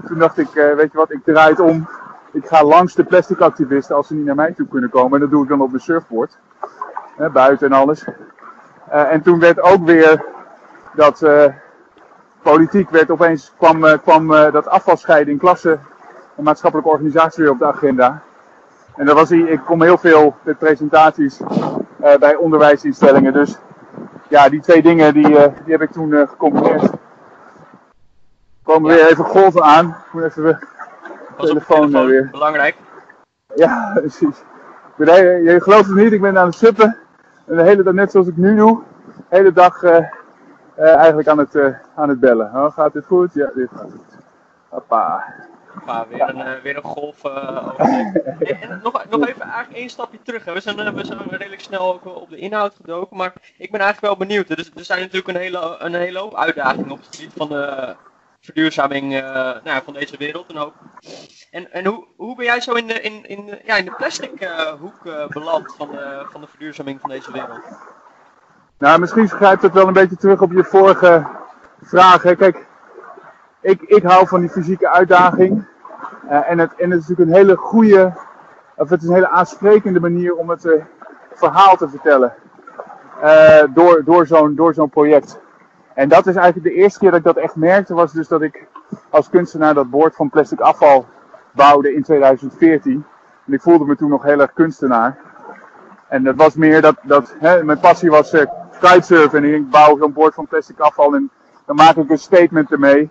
Toen 0.07 0.17
dacht 0.19 0.37
ik, 0.37 0.49
weet 0.53 0.91
je 0.91 0.97
wat, 0.97 1.11
ik 1.11 1.23
draai 1.23 1.49
het 1.49 1.59
om. 1.59 1.87
Ik 2.31 2.45
ga 2.47 2.63
langs 2.63 2.93
de 2.95 3.03
plastic 3.03 3.39
activisten 3.39 3.95
als 3.95 4.07
ze 4.07 4.13
niet 4.15 4.25
naar 4.25 4.35
mij 4.35 4.51
toe 4.53 4.67
kunnen 4.67 4.89
komen. 4.89 5.13
En 5.13 5.19
dat 5.19 5.29
doe 5.31 5.43
ik 5.43 5.49
dan 5.49 5.61
op 5.61 5.69
mijn 5.69 5.81
surfboard 5.81 6.37
buiten 7.33 7.67
en 7.67 7.73
alles. 7.77 8.05
En 8.89 9.21
toen 9.21 9.39
werd 9.39 9.61
ook 9.61 9.85
weer 9.85 10.25
dat 10.95 11.21
eh, 11.21 11.45
politiek 12.41 12.89
werd 12.89 13.11
opeens 13.11 13.53
kwam, 13.57 13.85
eh, 13.85 13.97
kwam 14.01 14.33
eh, 14.33 14.51
dat 14.51 14.67
afvalscheiding 14.67 15.39
klassen 15.39 15.81
en 16.35 16.43
maatschappelijke 16.43 16.91
organisatie 16.91 17.43
weer 17.43 17.51
op 17.51 17.59
de 17.59 17.65
agenda. 17.65 18.21
En 18.95 19.05
dat 19.05 19.15
was 19.15 19.31
ik 19.31 19.61
kom 19.65 19.81
heel 19.81 19.97
veel 19.97 20.35
met 20.41 20.57
presentaties 20.57 21.39
bij 22.19 22.35
onderwijsinstellingen. 22.35 23.33
Dus 23.33 23.57
ja, 24.27 24.49
die 24.49 24.61
twee 24.61 24.81
dingen 24.81 25.13
die, 25.13 25.27
die 25.29 25.71
heb 25.71 25.81
ik 25.81 25.91
toen 25.91 26.27
gecombineerd. 26.27 26.89
Komen 28.63 28.95
weer 28.95 29.07
even 29.07 29.25
golven 29.25 29.63
aan. 29.63 29.87
Ik 29.87 30.13
moet 30.13 30.23
even 30.23 30.43
de 30.43 30.57
Telefoon, 31.37 31.95
eh, 31.95 32.05
weer. 32.05 32.29
belangrijk. 32.31 32.75
ja, 33.55 33.91
precies. 33.93 34.43
Je 34.97 35.57
gelooft 35.61 35.85
het 35.85 35.95
niet, 35.95 36.11
ik 36.11 36.21
ben 36.21 36.37
aan 36.37 36.45
het 36.45 36.55
suppen. 36.55 36.97
En 37.45 37.55
de 37.55 37.63
hele 37.63 37.83
dag, 37.83 37.93
net 37.93 38.11
zoals 38.11 38.27
ik 38.27 38.37
nu 38.37 38.55
doe, 38.55 38.81
de 39.05 39.23
hele 39.35 39.53
dag 39.53 39.83
eigenlijk 40.77 41.27
aan 41.27 41.37
het, 41.37 41.55
eh, 41.55 41.73
aan 41.95 42.09
het 42.09 42.19
bellen. 42.19 42.51
Oh, 42.55 42.71
gaat 42.71 42.93
dit 42.93 43.05
goed? 43.05 43.33
Ja, 43.33 43.51
dit 43.55 43.69
gaat 43.75 43.91
goed. 43.91 44.17
Hoppa. 44.69 45.33
Hoppa, 45.73 46.07
weer 46.07 46.29
een, 46.29 46.37
uh, 46.37 46.61
weer 46.63 46.75
een 46.75 46.83
golf 46.83 47.23
en, 47.23 48.79
nog, 48.83 49.05
nog 49.09 49.27
even 49.27 49.41
eigenlijk 49.41 49.73
één 49.73 49.89
stapje 49.89 50.21
terug. 50.23 50.45
Hè. 50.45 50.53
We, 50.53 50.59
zijn, 50.59 50.95
we 50.95 51.05
zijn 51.05 51.19
redelijk 51.29 51.61
snel 51.61 51.93
ook 51.93 52.05
op 52.05 52.29
de 52.29 52.37
inhoud 52.37 52.75
gedoken, 52.75 53.17
maar 53.17 53.33
ik 53.57 53.71
ben 53.71 53.79
eigenlijk 53.79 54.01
wel 54.01 54.27
benieuwd. 54.27 54.49
Er, 54.49 54.69
er 54.75 54.85
zijn 54.85 54.99
natuurlijk 54.99 55.27
een 55.27 55.35
hele, 55.35 55.75
een 55.79 55.93
hele 55.93 56.19
hoop 56.19 56.35
uitdagingen 56.35 56.91
op 56.91 56.97
het 56.97 57.15
gebied 57.15 57.33
van 57.35 57.47
de 57.49 57.95
verduurzaming 58.39 59.11
nou, 59.63 59.83
van 59.83 59.93
deze 59.93 60.17
wereld. 60.17 60.51
Hoop. 60.51 60.73
En, 61.51 61.71
en 61.71 61.85
hoe, 61.85 62.05
hoe 62.15 62.35
ben 62.35 62.45
jij 62.45 62.61
zo 62.61 62.73
in 62.73 62.87
de, 62.87 63.01
in, 63.01 63.25
in, 63.25 63.59
ja, 63.65 63.75
in 63.75 63.85
de 63.85 63.95
plastic 63.97 64.49
hoek 64.79 65.29
beland 65.29 65.75
van 65.75 65.91
de, 65.91 66.25
van 66.31 66.41
de 66.41 66.47
verduurzaming 66.47 66.99
van 67.01 67.09
deze 67.09 67.31
wereld? 67.31 67.61
Nou, 68.85 68.99
misschien 68.99 69.29
grijpt 69.29 69.61
het 69.61 69.73
wel 69.73 69.87
een 69.87 69.93
beetje 69.93 70.15
terug 70.15 70.41
op 70.41 70.51
je 70.51 70.63
vorige 70.63 71.25
vraag. 71.81 72.23
Hè. 72.23 72.35
Kijk, 72.35 72.65
ik, 73.61 73.81
ik 73.81 74.03
hou 74.03 74.27
van 74.27 74.39
die 74.39 74.49
fysieke 74.49 74.91
uitdaging. 74.91 75.65
Uh, 76.29 76.49
en, 76.49 76.59
het, 76.59 76.75
en 76.75 76.91
het 76.91 77.01
is 77.01 77.07
natuurlijk 77.07 77.29
een 77.29 77.43
hele 77.43 77.55
goede, 77.55 78.13
of 78.75 78.89
het 78.89 79.01
is 79.01 79.07
een 79.07 79.13
hele 79.13 79.29
aansprekende 79.29 79.99
manier 79.99 80.35
om 80.35 80.49
het 80.49 80.65
uh, 80.65 80.83
verhaal 81.33 81.75
te 81.75 81.89
vertellen. 81.89 82.33
Uh, 83.23 83.63
door 83.73 84.03
door 84.03 84.27
zo'n 84.27 84.71
zo'n 84.73 84.89
project. 84.89 85.39
En 85.93 86.09
dat 86.09 86.27
is 86.27 86.35
eigenlijk 86.35 86.67
de 86.67 86.81
eerste 86.81 86.99
keer 86.99 87.09
dat 87.09 87.19
ik 87.19 87.25
dat 87.25 87.37
echt 87.37 87.55
merkte, 87.55 87.93
was 87.93 88.13
dus 88.13 88.27
dat 88.27 88.41
ik 88.41 88.67
als 89.09 89.29
kunstenaar 89.29 89.73
dat 89.73 89.89
bord 89.89 90.15
van 90.15 90.29
plastic 90.29 90.59
afval 90.59 91.05
bouwde 91.51 91.93
in 91.93 92.03
2014. 92.03 93.05
En 93.45 93.53
ik 93.53 93.61
voelde 93.61 93.85
me 93.85 93.95
toen 93.95 94.09
nog 94.09 94.23
heel 94.23 94.39
erg 94.39 94.53
kunstenaar. 94.53 95.17
En 96.07 96.23
dat 96.23 96.35
was 96.35 96.55
meer 96.55 96.81
dat, 96.81 96.95
dat 97.01 97.35
hè, 97.39 97.63
mijn 97.63 97.79
passie 97.79 98.09
was 98.09 98.33
kitesurfen. 98.79 99.43
En 99.43 99.53
ik 99.53 99.69
bouw 99.69 99.97
zo'n 99.97 100.13
bord 100.13 100.33
van 100.33 100.47
plastic 100.47 100.79
afval 100.79 101.15
en 101.15 101.31
dan 101.65 101.75
maak 101.75 101.95
ik 101.95 102.09
een 102.09 102.17
statement 102.17 102.71
ermee. 102.71 103.09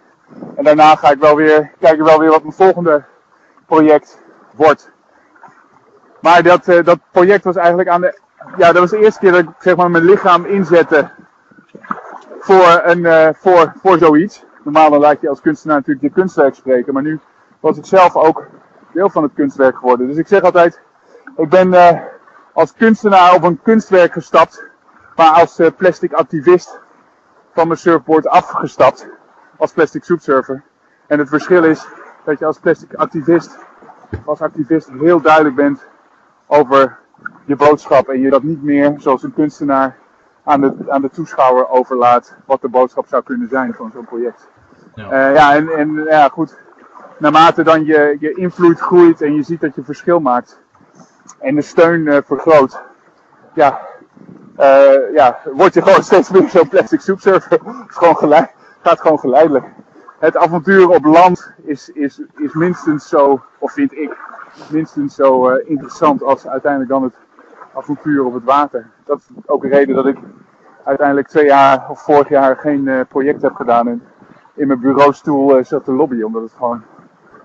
En 0.56 0.64
daarna 0.64 0.96
ga 0.96 1.10
ik 1.10 1.18
wel 1.18 1.36
weer, 1.36 1.70
kijk 1.80 1.94
ik 1.94 2.02
wel 2.02 2.18
weer 2.18 2.30
wat 2.30 2.42
mijn 2.42 2.54
volgende 2.54 3.04
project 3.66 4.18
wordt. 4.50 4.90
Maar 6.20 6.42
dat, 6.42 6.68
uh, 6.68 6.84
dat 6.84 6.98
project 7.10 7.44
was 7.44 7.56
eigenlijk 7.56 7.88
aan 7.88 8.00
de. 8.00 8.18
Ja, 8.56 8.72
dat 8.72 8.80
was 8.80 8.90
de 8.90 8.98
eerste 8.98 9.20
keer 9.20 9.32
dat 9.32 9.40
ik 9.40 9.48
zeg 9.58 9.76
maar, 9.76 9.90
mijn 9.90 10.04
lichaam 10.04 10.44
inzette 10.44 11.10
voor, 12.38 12.80
een, 12.84 12.98
uh, 12.98 13.28
voor, 13.32 13.72
voor 13.82 13.98
zoiets. 13.98 14.44
Normaal 14.62 14.90
dan 14.90 15.00
laat 15.00 15.20
je 15.20 15.28
als 15.28 15.40
kunstenaar 15.40 15.76
natuurlijk 15.76 16.04
je 16.04 16.20
kunstwerk 16.20 16.54
spreken. 16.54 16.92
Maar 16.92 17.02
nu 17.02 17.20
was 17.60 17.76
ik 17.76 17.86
zelf 17.86 18.16
ook 18.16 18.46
deel 18.92 19.10
van 19.10 19.22
het 19.22 19.32
kunstwerk 19.34 19.76
geworden. 19.76 20.06
Dus 20.06 20.16
ik 20.16 20.26
zeg 20.26 20.42
altijd: 20.42 20.80
ik 21.36 21.48
ben 21.48 21.72
uh, 21.72 21.90
als 22.52 22.74
kunstenaar 22.74 23.34
op 23.34 23.42
een 23.42 23.60
kunstwerk 23.62 24.12
gestapt. 24.12 24.64
Maar 25.16 25.30
als 25.30 25.60
plastic 25.76 26.12
activist 26.12 26.80
van 27.52 27.66
mijn 27.66 27.78
surfboard 27.78 28.26
afgestapt 28.26 29.08
als 29.56 29.72
plastic 29.72 30.04
soepsurfer. 30.04 30.62
En 31.06 31.18
het 31.18 31.28
verschil 31.28 31.64
is 31.64 31.86
dat 32.24 32.38
je 32.38 32.44
als 32.44 32.58
plastic 32.58 32.94
activist, 32.94 33.58
als 34.24 34.40
activist 34.40 34.90
heel 35.00 35.20
duidelijk 35.20 35.54
bent 35.54 35.86
over 36.46 36.98
je 37.44 37.56
boodschap 37.56 38.08
en 38.08 38.20
je 38.20 38.30
dat 38.30 38.42
niet 38.42 38.62
meer 38.62 38.94
zoals 38.98 39.22
een 39.22 39.34
kunstenaar 39.34 39.96
aan 40.44 40.60
de, 40.60 40.74
aan 40.88 41.02
de 41.02 41.10
toeschouwer 41.10 41.68
overlaat 41.68 42.36
wat 42.46 42.60
de 42.60 42.68
boodschap 42.68 43.06
zou 43.06 43.22
kunnen 43.22 43.48
zijn 43.48 43.74
van 43.74 43.90
zo'n 43.94 44.04
project. 44.04 44.48
Ja, 44.94 45.28
uh, 45.28 45.34
ja 45.34 45.54
en, 45.54 45.68
en 45.68 46.04
ja, 46.04 46.28
goed. 46.28 46.58
Naarmate 47.18 47.62
dan 47.62 47.84
je, 47.84 48.16
je 48.20 48.32
invloed 48.32 48.80
groeit 48.80 49.22
en 49.22 49.34
je 49.34 49.42
ziet 49.42 49.60
dat 49.60 49.74
je 49.74 49.84
verschil 49.84 50.20
maakt 50.20 50.60
en 51.38 51.54
de 51.54 51.62
steun 51.62 52.00
uh, 52.00 52.18
vergroot, 52.24 52.82
ja, 53.54 53.80
uh, 54.58 55.14
ja, 55.14 55.38
word 55.52 55.74
je 55.74 55.82
gewoon 55.82 56.02
steeds 56.10 56.30
meer 56.30 56.48
zo'n 56.48 56.68
plastic 56.68 57.00
soepsurfer. 57.00 57.50
Het 57.50 58.50
gaat 58.82 59.00
gewoon 59.00 59.18
geleidelijk. 59.18 59.66
Het 60.18 60.36
avontuur 60.36 60.88
op 60.88 61.04
land 61.04 61.52
is, 61.64 61.88
is, 61.88 62.20
is 62.36 62.52
minstens 62.52 63.08
zo, 63.08 63.42
of 63.58 63.72
vind 63.72 63.92
ik, 63.92 64.16
minstens 64.70 65.14
zo 65.14 65.50
uh, 65.50 65.68
interessant 65.68 66.22
als 66.22 66.46
uiteindelijk 66.48 66.90
dan 66.90 67.02
het 67.02 67.14
avontuur 67.74 68.24
op 68.24 68.34
het 68.34 68.44
water. 68.44 68.90
Dat 69.04 69.18
is 69.18 69.26
ook 69.46 69.64
een 69.64 69.70
reden 69.70 69.94
dat 69.94 70.06
ik 70.06 70.18
uiteindelijk 70.84 71.28
twee 71.28 71.46
jaar 71.46 71.90
of 71.90 72.02
vorig 72.02 72.28
jaar 72.28 72.56
geen 72.56 72.86
uh, 72.86 73.00
project 73.08 73.42
heb 73.42 73.54
gedaan 73.54 73.88
en 73.88 74.02
in 74.54 74.66
mijn 74.66 74.80
bureaustoel 74.80 75.64
zat 75.64 75.84
te 75.84 75.92
lobbyen. 75.92 76.26
Omdat 76.26 76.42
het 76.42 76.52
gewoon, 76.52 76.82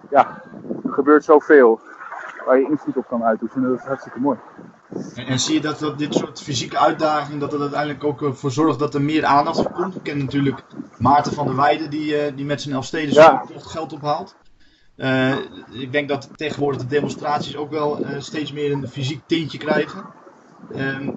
ja, 0.10 0.42
er 0.86 0.94
gebeurt 0.94 1.24
zoveel 1.24 1.80
waar 2.46 2.60
je 2.60 2.70
invloed 2.70 2.98
op 2.98 3.08
kan 3.08 3.24
uitoefenen. 3.24 3.70
Dat 3.70 3.80
is 3.80 3.86
hartstikke 3.86 4.20
mooi. 4.20 4.38
En, 5.16 5.26
en, 5.26 5.40
zie 5.40 5.54
je 5.54 5.62
dat, 5.62 5.80
dat 5.80 5.98
dit 5.98 6.14
soort 6.14 6.42
fysieke 6.42 6.78
uitdagingen, 6.78 7.40
dat 7.40 7.54
er 7.54 7.62
uiteindelijk 7.62 8.04
ook 8.04 8.22
eh, 8.22 8.34
voor 8.34 8.52
zorgt 8.52 8.80
dat 8.80 8.94
er 8.94 9.02
meer 9.02 9.26
aandacht 9.26 9.62
voor 9.62 9.72
komt? 9.72 9.96
Ik 9.96 10.04
ken 10.04 10.18
natuurlijk 10.18 10.62
Maarten 10.98 11.34
van 11.34 11.46
der 11.46 11.56
Weijden, 11.56 11.90
die, 11.90 12.26
uh, 12.26 12.36
die 12.36 12.46
met 12.46 12.62
zijn 12.62 12.76
Elfsteden 12.76 13.14
ja. 13.14 13.44
geld 13.58 13.94
ophaalt. 13.94 14.36
Uh, 14.98 15.36
ik 15.72 15.92
denk 15.92 16.10
dat 16.10 16.30
tegenwoordig 16.36 16.82
de 16.82 16.88
demonstraties 16.88 17.58
ook 17.58 17.72
wel 17.72 18.00
uh, 18.00 18.20
steeds 18.20 18.52
meer 18.52 18.72
een 18.72 18.88
fysiek 18.88 19.22
tintje 19.26 19.58
krijgen. 19.58 20.06
Uh, 20.72 21.10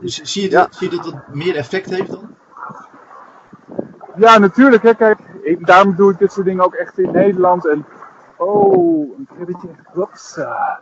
zie, 0.00 0.42
je 0.42 0.48
dat, 0.48 0.74
zie 0.74 0.90
je 0.90 0.96
dat 0.96 1.04
dat 1.04 1.34
meer 1.34 1.56
effect 1.56 1.90
heeft 1.90 2.10
dan? 2.10 2.36
Ja, 4.16 4.38
natuurlijk. 4.38 4.82
Hè. 4.82 4.94
Kijk, 4.94 5.18
ik, 5.42 5.66
daarom 5.66 5.94
doe 5.96 6.12
ik 6.12 6.18
dit 6.18 6.32
soort 6.32 6.46
dingen 6.46 6.64
ook 6.64 6.74
echt 6.74 6.98
in 6.98 7.10
Nederland. 7.10 7.66
En, 7.66 7.86
oh, 8.36 9.18
een 9.18 9.28
kribbetje. 9.34 9.68
Hopsa. 9.92 10.80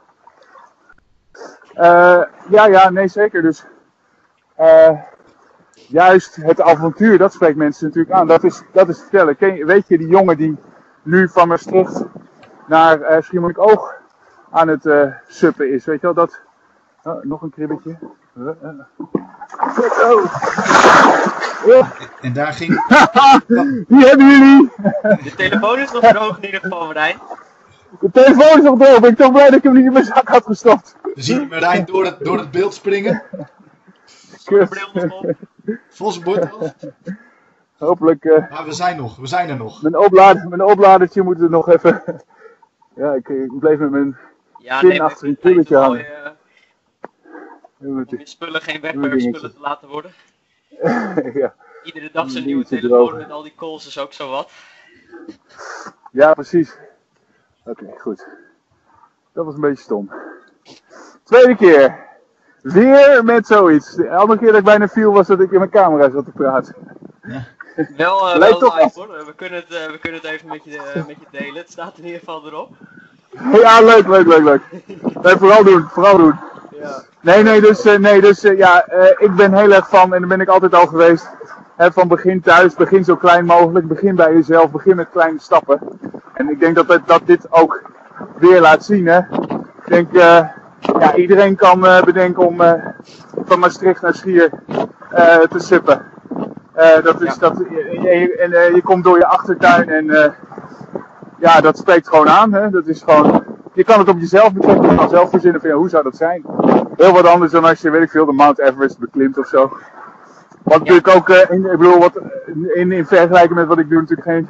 Uh, 1.77 2.23
ja, 2.51 2.67
ja, 2.67 2.91
nee, 2.91 3.09
zeker. 3.09 3.43
Dus 3.43 3.65
uh, 4.61 4.91
juist 5.89 6.37
het 6.37 6.61
avontuur, 6.61 7.19
dat 7.19 7.33
spreekt 7.33 7.57
mensen 7.57 7.87
natuurlijk 7.87 8.15
aan. 8.15 8.27
Dat 8.27 8.45
is, 8.45 8.62
dat 8.73 8.89
is 8.89 9.01
vertellen. 9.01 9.37
Ken, 9.37 9.67
weet 9.67 9.89
je, 9.89 9.99
die 9.99 10.09
jongen 10.09 10.37
die 10.37 10.57
nu 11.03 11.29
van 11.29 11.49
Maastricht 11.49 12.05
naar 12.67 13.01
uh, 13.01 13.17
Schiermonnikoog 13.21 13.95
aan 14.51 14.69
het 14.69 14.85
uh, 14.85 15.07
suppen 15.27 15.73
is, 15.73 15.85
weet 15.85 16.01
je 16.01 16.07
wel, 16.07 16.15
dat... 16.15 16.41
Oh, 17.03 17.23
nog 17.23 17.43
een 17.43 17.51
kribbetje. 17.51 17.99
Oh. 20.03 20.25
Ja. 21.67 21.89
En 22.21 22.33
daar 22.33 22.53
ging... 22.53 22.85
Die 23.89 24.07
hebben 24.07 24.27
jullie! 24.27 24.71
De 25.03 25.33
telefoon 25.37 25.79
is 25.79 25.93
nog 25.93 26.05
droog 26.05 26.37
in 26.37 26.45
ieder 26.45 26.61
geval, 26.61 26.87
Marijn. 26.87 27.17
De 28.01 28.11
telefoon 28.12 28.59
is 28.59 28.62
nog 28.62 28.94
ik 28.94 29.01
ben 29.01 29.14
toch 29.14 29.33
blij 29.33 29.44
dat 29.44 29.55
ik 29.59 29.62
hem 29.62 29.75
niet 29.75 29.85
in 29.85 29.92
mijn 29.92 30.05
zak 30.05 30.29
had 30.29 30.44
gestopt. 30.44 30.96
We 31.14 31.22
zien 31.22 31.49
Marijn 31.49 31.85
door 31.85 32.05
het, 32.05 32.25
door 32.25 32.38
het 32.38 32.51
beeld 32.51 32.75
springen. 32.75 33.22
Vosbord. 35.88 36.75
Hopelijk. 37.77 38.25
Uh, 38.25 38.51
maar 38.51 38.64
we 38.64 38.72
zijn 38.72 38.96
nog, 38.96 39.16
we 39.16 39.27
zijn 39.27 39.49
er 39.49 39.57
nog. 39.57 39.83
Mijn, 39.83 39.96
oplader, 39.96 40.49
mijn 40.49 40.62
opladertje 40.62 41.22
moet 41.22 41.40
er 41.40 41.51
nog 41.51 41.68
even. 41.68 42.03
ja, 42.94 43.12
ik, 43.12 43.29
ik 43.29 43.59
bleef 43.59 43.79
met 43.79 43.90
mijn 43.90 44.16
ja, 44.59 44.83
nee, 44.83 45.03
achter 45.03 45.29
een 45.29 45.37
pulletje 45.37 45.77
hangen. 45.77 46.07
Uh, 47.79 47.90
om 47.90 48.05
je 48.09 48.20
spullen 48.22 48.62
geen 48.62 48.81
wegwerpspullen 48.81 49.55
te 49.55 49.61
laten 49.61 49.88
worden. 49.88 50.12
ja. 51.42 51.55
Iedere 51.83 52.11
dag 52.12 52.31
zijn 52.31 52.44
nieuwe 52.44 52.64
telefoon 52.64 53.16
met 53.16 53.31
al 53.31 53.42
die 53.42 53.55
calls 53.57 53.87
is 53.87 53.99
ook 53.99 54.12
zo 54.12 54.31
wat. 54.31 54.51
Ja, 56.12 56.35
precies. 56.35 56.77
Oké, 57.66 57.94
goed. 57.98 58.26
Dat 59.33 59.44
was 59.44 59.55
een 59.55 59.61
beetje 59.61 59.83
stom. 59.83 60.12
Tweede 61.22 61.57
keer. 61.57 62.05
Weer 62.62 63.24
met 63.24 63.46
zoiets. 63.46 63.94
De 63.94 64.11
andere 64.11 64.38
keer 64.38 64.48
dat 64.48 64.59
ik 64.59 64.64
bijna 64.64 64.88
viel 64.88 65.12
was 65.12 65.26
dat 65.26 65.40
ik 65.40 65.50
in 65.50 65.59
mijn 65.59 65.70
camera 65.70 66.11
zat 66.11 66.24
te 66.24 66.31
praten. 66.31 66.74
Ja. 67.22 67.44
Wel, 67.96 68.29
uh, 68.29 68.37
wel 68.37 68.59
live 68.59 68.90
hoor. 68.94 69.24
We 69.26 69.33
kunnen, 69.37 69.59
het, 69.59 69.70
uh, 69.70 69.87
we 69.87 69.98
kunnen 69.98 70.20
het 70.20 70.31
even 70.31 70.48
met 70.48 70.64
je, 70.64 70.70
uh, 70.70 71.07
met 71.07 71.16
je 71.20 71.38
delen. 71.38 71.55
Het 71.55 71.70
staat 71.70 71.98
in 71.98 72.05
ieder 72.05 72.18
geval 72.18 72.46
erop. 72.46 72.70
Ja, 73.62 73.81
leuk, 73.81 74.07
leuk, 74.07 74.26
leuk, 74.26 74.42
leuk. 74.42 74.62
Nee, 75.22 75.37
vooral 75.37 75.64
doen, 75.64 75.83
vooral 75.83 76.16
doen. 76.16 76.38
Ja. 76.81 77.02
Nee, 77.20 77.42
nee, 77.42 77.61
dus, 77.61 77.83
nee, 77.83 78.20
dus 78.20 78.40
ja, 78.40 78.87
ik 79.18 79.35
ben 79.37 79.55
heel 79.55 79.72
erg 79.72 79.88
van, 79.88 80.14
en 80.14 80.20
daar 80.20 80.29
ben 80.29 80.40
ik 80.40 80.48
altijd 80.48 80.74
al 80.74 80.87
geweest, 80.87 81.29
van 81.77 82.09
begin 82.09 82.41
thuis, 82.41 82.75
begin 82.75 83.05
zo 83.05 83.17
klein 83.17 83.45
mogelijk, 83.45 83.89
begin 83.89 84.15
bij 84.15 84.33
jezelf, 84.33 84.71
begin 84.71 84.97
met 84.97 85.11
kleine 85.11 85.41
stappen. 85.41 85.81
En 86.33 86.51
ik 86.51 86.61
denk 86.61 86.75
dat, 86.75 87.01
dat 87.07 87.21
dit 87.25 87.47
ook 87.51 87.83
weer 88.39 88.61
laat 88.61 88.85
zien, 88.85 89.07
hè. 89.07 89.19
Ik 89.19 89.93
denk, 89.93 90.12
uh, 90.12 90.41
ja, 90.99 91.15
iedereen 91.15 91.57
kan 91.57 91.85
uh, 91.85 92.03
bedenken 92.03 92.47
om 92.47 92.61
uh, 92.61 92.73
van 93.45 93.59
Maastricht 93.59 94.03
naar 94.03 94.15
Schier 94.15 94.51
te 95.49 95.59
suppen. 95.59 96.05
dat 97.03 97.21
is, 97.21 97.35
ja. 97.35 97.41
dat, 97.41 97.61
en, 97.61 98.53
en 98.53 98.75
je 98.75 98.81
komt 98.85 99.05
door 99.05 99.19
je 99.19 99.27
achtertuin 99.27 99.89
en 99.89 100.35
ja, 101.39 101.61
dat 101.61 101.79
spreekt 101.79 102.09
gewoon 102.09 102.29
aan. 102.29 102.53
Hè? 102.53 102.71
Dat 102.71 102.87
is 102.87 103.03
gewoon, 103.03 103.45
je 103.73 103.85
kan 103.85 103.99
het 103.99 104.09
op 104.09 104.19
jezelf 104.19 104.53
betrekken, 104.53 104.91
je 104.91 104.97
kan 104.97 105.09
zelf 105.09 105.31
verzinnen 105.31 105.61
van 105.61 105.71
ja, 105.71 105.77
hoe 105.77 105.89
zou 105.89 106.03
dat 106.03 106.17
zijn. 106.17 106.45
Heel 106.97 107.12
wat 107.12 107.27
anders 107.27 107.53
dan 107.53 107.65
als 107.65 107.81
je, 107.81 107.91
weet 107.91 108.03
ik 108.03 108.11
veel, 108.11 108.27
de 108.27 108.33
Mount 108.33 108.59
Everest 108.59 108.99
beklimt 108.99 109.39
of 109.39 109.47
zo. 109.47 109.73
Wat 110.66 110.79
natuurlijk 110.79 111.09
ook, 111.16 111.29
in, 111.29 111.64
ik 111.64 111.79
bedoel, 111.79 111.98
wat, 111.98 112.20
in, 112.74 112.92
in 112.92 113.07
vergelijking 113.07 113.55
met 113.55 113.66
wat 113.66 113.79
ik 113.79 113.88
doe, 113.88 114.00
natuurlijk 114.00 114.29
geen, 114.29 114.48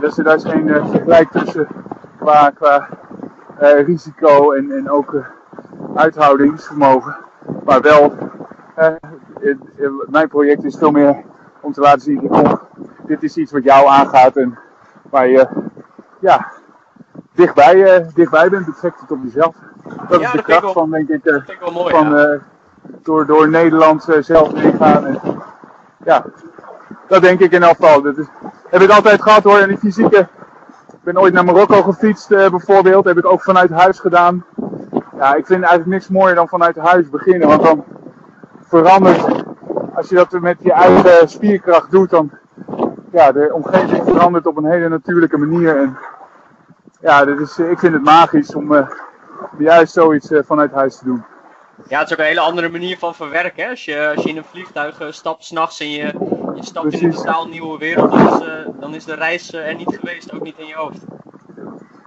dus 0.00 0.14
daar 0.14 0.34
is 0.34 0.44
geen 0.44 0.68
vergelijk 0.68 1.30
tussen 1.30 1.68
qua, 2.18 2.50
qua 2.50 2.88
uh, 3.62 3.86
risico 3.86 4.52
en, 4.52 4.70
en 4.70 4.90
ook 4.90 5.12
uh, 5.12 5.24
uithoudingsvermogen. 5.94 7.16
Maar 7.64 7.80
wel, 7.80 8.12
uh, 8.78 9.54
mijn 10.06 10.28
project 10.28 10.64
is 10.64 10.76
veel 10.76 10.90
meer 10.90 11.16
om 11.60 11.72
te 11.72 11.80
laten 11.80 12.00
zien, 12.00 12.28
kom, 12.28 12.60
dit 13.06 13.22
is 13.22 13.36
iets 13.36 13.52
wat 13.52 13.64
jou 13.64 13.88
aangaat 13.88 14.36
en 14.36 14.58
waar 15.10 15.28
je, 15.28 15.46
ja, 16.18 16.52
dichtbij, 17.34 18.06
dichtbij 18.14 18.48
bent, 18.50 18.66
betrekt 18.66 19.00
het 19.00 19.10
op 19.10 19.18
jezelf. 19.22 19.54
Dat 20.08 20.20
is 20.20 20.30
de 20.30 20.42
kracht 20.42 20.72
van, 20.72 20.90
denk 20.90 21.08
ik, 21.08 21.42
van, 21.66 22.40
door, 23.02 23.26
door 23.26 23.48
Nederland 23.48 24.06
zelf 24.20 24.52
heen 24.52 24.76
gaan. 24.76 25.06
En, 25.06 25.20
ja, 26.06 26.24
dat 27.08 27.22
denk 27.22 27.40
ik 27.40 27.52
in 27.52 27.62
elk 27.62 27.76
geval. 27.76 28.02
Dat 28.02 28.16
heb 28.70 28.80
ik 28.80 28.90
altijd 28.90 29.22
gehad 29.22 29.42
hoor, 29.42 29.58
in 29.58 29.68
die 29.68 29.78
fysieke. 29.78 30.28
Ik 30.88 31.12
ben 31.14 31.18
ooit 31.18 31.32
naar 31.32 31.44
Marokko 31.44 31.82
gefietst 31.82 32.28
bijvoorbeeld, 32.28 33.04
heb 33.04 33.18
ik 33.18 33.26
ook 33.26 33.42
vanuit 33.42 33.70
huis 33.70 34.00
gedaan. 34.00 34.44
Ja, 35.16 35.34
ik 35.34 35.46
vind 35.46 35.60
eigenlijk 35.60 35.86
niks 35.86 36.08
mooier 36.08 36.34
dan 36.34 36.48
vanuit 36.48 36.76
huis 36.76 37.10
beginnen, 37.10 37.48
want 37.48 37.62
dan 37.62 37.84
verandert, 38.60 39.44
als 39.94 40.08
je 40.08 40.14
dat 40.14 40.40
met 40.40 40.56
je 40.60 40.72
eigen 40.72 41.28
spierkracht 41.28 41.90
doet, 41.90 42.10
dan 42.10 42.30
ja, 43.12 43.32
de 43.32 43.50
omgeving 43.52 44.04
verandert 44.04 44.46
op 44.46 44.56
een 44.56 44.70
hele 44.70 44.88
natuurlijke 44.88 45.38
manier. 45.38 45.76
En 45.76 45.98
ja, 47.00 47.24
dat 47.24 47.40
is, 47.40 47.58
ik 47.58 47.78
vind 47.78 47.92
het 47.92 48.04
magisch 48.04 48.54
om 48.54 48.72
uh, 48.72 48.88
juist 49.58 49.92
zoiets 49.92 50.30
uh, 50.30 50.40
vanuit 50.44 50.72
huis 50.72 50.96
te 50.96 51.04
doen. 51.04 51.24
Ja, 51.88 51.98
het 51.98 52.06
is 52.06 52.12
ook 52.12 52.18
een 52.18 52.24
hele 52.24 52.40
andere 52.40 52.68
manier 52.68 52.98
van 52.98 53.14
verwerken. 53.14 53.64
Hè? 53.64 53.70
Als, 53.70 53.84
je, 53.84 54.12
als 54.14 54.24
je 54.24 54.30
in 54.30 54.36
een 54.36 54.44
vliegtuig 54.44 55.00
uh, 55.00 55.10
stapt 55.10 55.44
s'nachts 55.44 55.80
en 55.80 55.90
je, 55.90 56.12
je 56.54 56.64
stapt 56.64 56.92
in 56.92 57.04
een 57.04 57.14
totaal 57.14 57.48
nieuwe 57.48 57.78
wereld, 57.78 58.10
dan 58.10 58.42
is, 58.42 58.72
dan 58.80 58.94
is 58.94 59.04
de 59.04 59.14
reis 59.14 59.52
er 59.52 59.74
niet 59.74 59.98
geweest, 60.00 60.32
ook 60.32 60.42
niet 60.42 60.58
in 60.58 60.66
je 60.66 60.74
hoofd. 60.74 60.98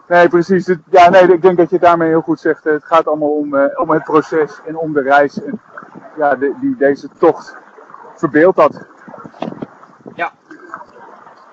Nee, 0.08 0.30
precies. 0.30 0.76
Ja, 0.90 1.10
nee, 1.10 1.34
ik 1.34 1.42
denk 1.42 1.58
dat 1.58 1.70
je 1.70 1.80
daarmee 1.80 2.10
heel 2.10 2.22
goed 2.22 2.40
zegt. 2.40 2.64
Het 2.64 2.86
gaat 2.86 3.08
allemaal 3.08 3.38
om, 3.38 3.70
om 3.76 3.90
het 3.90 4.04
proces 4.04 4.60
en 4.66 4.78
om 4.78 4.94
de 4.94 5.02
reis. 5.02 5.44
En 5.44 5.62
ja, 6.18 6.36
de, 6.36 6.54
die, 6.62 6.76
deze 6.78 7.08
tocht 7.18 7.56
verbeeldt 8.16 8.58
dat. 8.58 8.86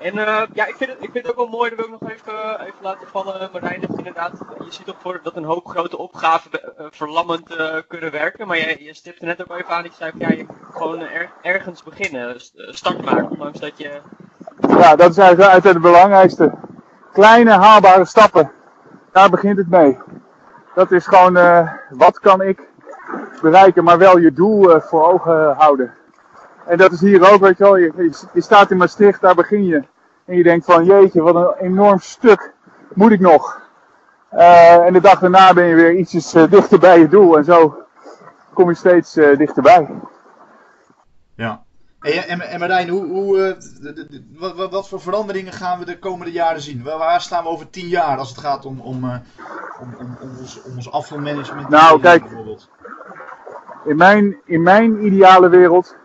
En 0.01 0.15
uh, 0.15 0.43
ja, 0.53 0.67
ik 0.67 0.75
vind, 0.77 0.91
het, 0.91 1.03
ik 1.03 1.11
vind 1.13 1.31
ook 1.31 1.37
wel 1.37 1.47
mooi, 1.49 1.71
dat 1.71 1.79
wil 1.79 1.95
ik 1.95 2.01
nog 2.01 2.11
even, 2.11 2.33
uh, 2.33 2.67
even 2.67 2.83
laten 2.83 3.09
vallen, 3.09 3.51
Marijn, 3.53 3.81
dat 3.81 3.99
inderdaad, 3.99 4.33
je 4.65 4.73
ziet 4.73 4.87
toch 4.87 4.97
voor 5.03 5.21
dat 5.23 5.37
een 5.37 5.45
hoop 5.45 5.67
grote 5.67 5.99
opgaven 5.99 6.51
uh, 6.53 6.87
verlammend 6.91 7.57
kunnen 7.89 8.11
werken, 8.11 8.47
maar 8.47 8.57
je, 8.57 8.85
je 8.85 8.95
stipte 8.95 9.25
net 9.25 9.43
ook 9.43 9.59
even 9.59 9.75
aan, 9.75 9.85
ik 9.85 9.93
zei 9.99 10.13
ja, 10.19 10.29
je 10.29 10.45
moet 10.47 10.57
gewoon 10.71 11.01
er, 11.01 11.31
ergens 11.43 11.83
beginnen, 11.83 12.35
start 12.55 13.05
maken, 13.05 13.31
ondanks 13.31 13.61
dat 13.61 13.79
je... 13.79 14.01
Ja, 14.69 14.97
dat 14.97 15.11
is 15.11 15.19
eigenlijk 15.19 15.51
uit 15.51 15.65
het 15.65 15.81
belangrijkste. 15.81 16.53
Kleine 17.13 17.51
haalbare 17.51 18.05
stappen, 18.05 18.53
daar 19.13 19.31
begint 19.31 19.59
het 19.59 19.69
mee. 19.71 19.99
Dat 20.75 20.93
is 20.93 21.07
gewoon, 21.07 21.69
wat 21.91 22.21
kan 22.21 22.43
ik 22.43 22.63
bereiken, 23.43 23.85
maar 23.85 23.99
wel 23.99 24.19
je 24.19 24.33
doel 24.33 24.81
voor 24.81 25.13
ogen 25.13 25.55
houden. 25.55 25.95
En 26.67 26.77
dat 26.77 26.93
is 26.93 27.01
hier 27.01 27.33
ook, 27.33 27.41
weet 27.41 27.59
je 27.59 27.65
wel. 27.65 27.77
Je, 27.77 28.13
je, 28.33 28.41
staat 28.41 28.71
in 28.71 28.77
Maastricht, 28.77 29.21
daar 29.21 29.35
begin 29.35 29.65
je. 29.65 29.83
En 30.25 30.37
je 30.37 30.43
denkt 30.43 30.65
van, 30.65 30.85
jeetje, 30.85 31.23
wat 31.23 31.35
een 31.35 31.67
enorm 31.67 31.99
stuk 31.99 32.53
moet 32.95 33.13
ik 33.13 33.21
nog. 33.21 33.61
Uh, 34.33 34.87
en 34.87 34.93
de 34.93 35.01
dag 35.01 35.19
daarna 35.19 35.53
ben 35.53 35.65
je 35.65 35.75
weer 35.75 35.95
ietsjes 35.95 36.35
uh, 36.35 36.51
dichter 36.51 36.79
bij 36.79 36.99
je 36.99 37.09
doel. 37.09 37.37
En 37.37 37.45
zo 37.45 37.83
kom 38.53 38.69
je 38.69 38.75
steeds 38.75 39.17
uh, 39.17 39.39
dichterbij. 39.39 39.89
Ja. 41.35 41.65
En, 42.01 42.41
en, 42.41 42.59
Marijn, 42.59 42.89
hoe, 42.89 43.07
hoe, 43.07 43.57
wat, 44.37 44.71
wat, 44.71 44.89
voor 44.89 45.01
veranderingen 45.01 45.53
gaan 45.53 45.79
we 45.79 45.85
de 45.85 45.99
komende 45.99 46.33
jaren 46.33 46.61
zien? 46.61 46.83
Waar 46.83 47.21
staan 47.21 47.43
we 47.43 47.49
over 47.49 47.71
tien 47.71 47.89
jaar 47.89 48.19
als 48.19 48.29
het 48.29 48.39
gaat 48.39 48.65
om, 48.65 48.81
om, 48.81 49.05
om, 49.05 49.95
om, 49.99 50.17
om 50.21 50.39
ons, 50.39 50.63
om 50.63 50.77
ons 50.77 50.91
afvalmanagement? 50.91 51.69
Nou, 51.69 52.01
kijk, 52.01 52.25
in 53.85 53.97
mijn, 53.97 54.37
in 54.45 54.63
mijn 54.63 55.07
ideale 55.07 55.49
wereld 55.49 55.97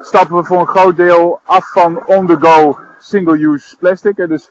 stappen 0.00 0.36
we 0.36 0.44
voor 0.44 0.60
een 0.60 0.66
groot 0.66 0.96
deel 0.96 1.40
af 1.44 1.72
van 1.72 2.06
on-the-go 2.06 2.78
single-use 2.98 3.76
plastic. 3.76 4.16
Dus 4.16 4.50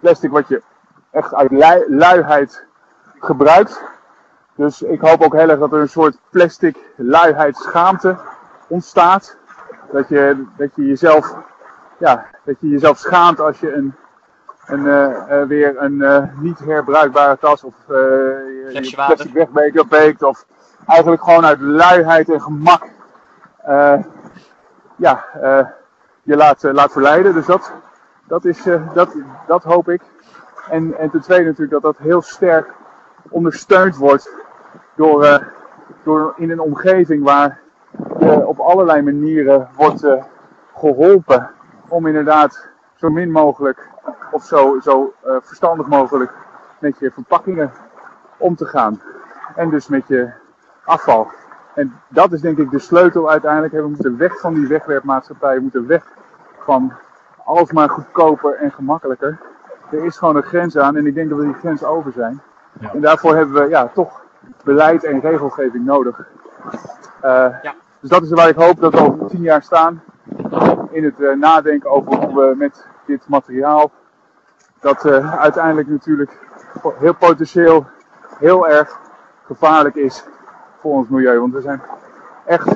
plastic 0.00 0.30
wat 0.30 0.48
je 0.48 0.62
echt 1.10 1.34
uit 1.34 1.50
luiheid 1.88 2.64
gebruikt. 3.18 3.82
Dus 4.54 4.82
ik 4.82 5.00
hoop 5.00 5.22
ook 5.22 5.34
heel 5.34 5.48
erg 5.48 5.58
dat 5.58 5.72
er 5.72 5.80
een 5.80 5.88
soort 5.88 6.18
plastic 6.30 6.76
luiheidsschaamte 6.96 8.16
ontstaat. 8.68 9.36
Dat 9.92 10.08
je, 10.08 10.44
dat 10.56 10.70
je 10.74 10.86
jezelf, 10.86 11.34
ja, 11.98 12.26
dat 12.44 12.56
je 12.60 12.68
jezelf 12.68 12.98
schaamt 12.98 13.40
als 13.40 13.60
je 13.60 13.72
een, 13.72 13.94
een, 14.66 14.84
uh, 14.84 15.42
weer 15.42 15.82
een 15.82 15.92
uh, 15.92 16.22
niet 16.40 16.58
herbruikbare 16.58 17.38
tas 17.38 17.64
of 17.64 17.74
je 17.86 18.92
plastic 18.94 19.32
wegbeker 19.32 19.86
beekt. 19.86 20.22
Of 20.22 20.44
eigenlijk 20.86 21.22
gewoon 21.22 21.46
uit 21.46 21.60
luiheid 21.60 22.30
en 22.30 22.42
gemak 22.42 22.82
ja, 24.96 25.24
uh, 25.42 25.66
je 26.22 26.36
laat, 26.36 26.64
uh, 26.64 26.72
laat 26.72 26.92
verleiden. 26.92 27.34
Dus 27.34 27.46
dat, 27.46 27.72
dat, 28.24 28.44
is, 28.44 28.62
dat, 28.94 29.14
dat 29.46 29.62
hoop 29.62 29.88
ik. 29.88 30.02
En, 30.70 30.98
en 30.98 31.10
ten 31.10 31.20
tweede 31.20 31.44
natuurlijk 31.44 31.70
dat 31.70 31.82
dat 31.82 31.98
heel 31.98 32.22
sterk 32.22 32.74
ondersteund 33.28 33.96
wordt 33.96 34.30
door, 34.94 35.46
door 36.02 36.34
in 36.36 36.50
een 36.50 36.60
omgeving 36.60 37.24
waar 37.24 37.60
je 38.18 38.46
op 38.46 38.58
allerlei 38.58 39.02
manieren 39.02 39.68
wordt 39.76 40.06
geholpen 40.74 41.50
om 41.88 42.06
inderdaad 42.06 42.68
zo 42.94 43.10
min 43.10 43.30
mogelijk 43.30 43.88
of 44.30 44.44
zo, 44.44 44.80
zo 44.80 45.14
verstandig 45.22 45.86
mogelijk 45.86 46.32
met 46.78 46.98
je 46.98 47.10
verpakkingen 47.10 47.72
om 48.36 48.56
te 48.56 48.64
gaan. 48.64 49.02
En 49.54 49.70
dus 49.70 49.88
met 49.88 50.08
je 50.08 50.30
afval. 50.84 51.30
En 51.76 51.94
dat 52.08 52.32
is 52.32 52.40
denk 52.40 52.58
ik 52.58 52.70
de 52.70 52.78
sleutel 52.78 53.30
uiteindelijk. 53.30 53.72
We 53.72 53.88
moeten 53.88 54.16
weg 54.16 54.40
van 54.40 54.54
die 54.54 54.66
wegwerpmaatschappij. 54.66 55.54
We 55.54 55.62
moeten 55.62 55.86
weg 55.86 56.04
van 56.58 56.92
alsmaar 57.44 57.88
goedkoper 57.88 58.54
en 58.54 58.72
gemakkelijker. 58.72 59.38
Er 59.90 60.04
is 60.04 60.16
gewoon 60.16 60.36
een 60.36 60.42
grens 60.42 60.76
aan 60.76 60.96
en 60.96 61.06
ik 61.06 61.14
denk 61.14 61.28
dat 61.28 61.38
we 61.38 61.44
die 61.44 61.54
grens 61.54 61.84
over 61.84 62.12
zijn. 62.12 62.40
Ja. 62.80 62.92
En 62.92 63.00
daarvoor 63.00 63.36
hebben 63.36 63.62
we 63.62 63.68
ja, 63.68 63.90
toch 63.94 64.24
beleid 64.64 65.04
en 65.04 65.20
regelgeving 65.20 65.84
nodig. 65.84 66.28
Uh, 67.24 67.46
ja. 67.62 67.74
Dus 68.00 68.10
dat 68.10 68.22
is 68.22 68.30
waar 68.30 68.48
ik 68.48 68.56
hoop 68.56 68.80
dat 68.80 68.92
we 68.92 69.00
over 69.00 69.26
tien 69.26 69.42
jaar 69.42 69.62
staan. 69.62 70.02
In 70.90 71.04
het 71.04 71.18
uh, 71.18 71.34
nadenken 71.34 71.90
over 71.90 72.14
hoe 72.14 72.34
we 72.34 72.54
met 72.56 72.86
dit 73.06 73.28
materiaal, 73.28 73.90
dat 74.80 75.04
uh, 75.04 75.40
uiteindelijk 75.40 75.88
natuurlijk 75.88 76.38
heel 76.98 77.14
potentieel 77.14 77.86
heel 78.38 78.68
erg 78.68 78.98
gevaarlijk 79.44 79.94
is 79.94 80.24
voor 80.86 80.96
ons 80.96 81.08
milieu. 81.08 81.40
Want 81.40 81.52
we 81.52 81.60
zijn 81.60 81.82
echt 82.44 82.68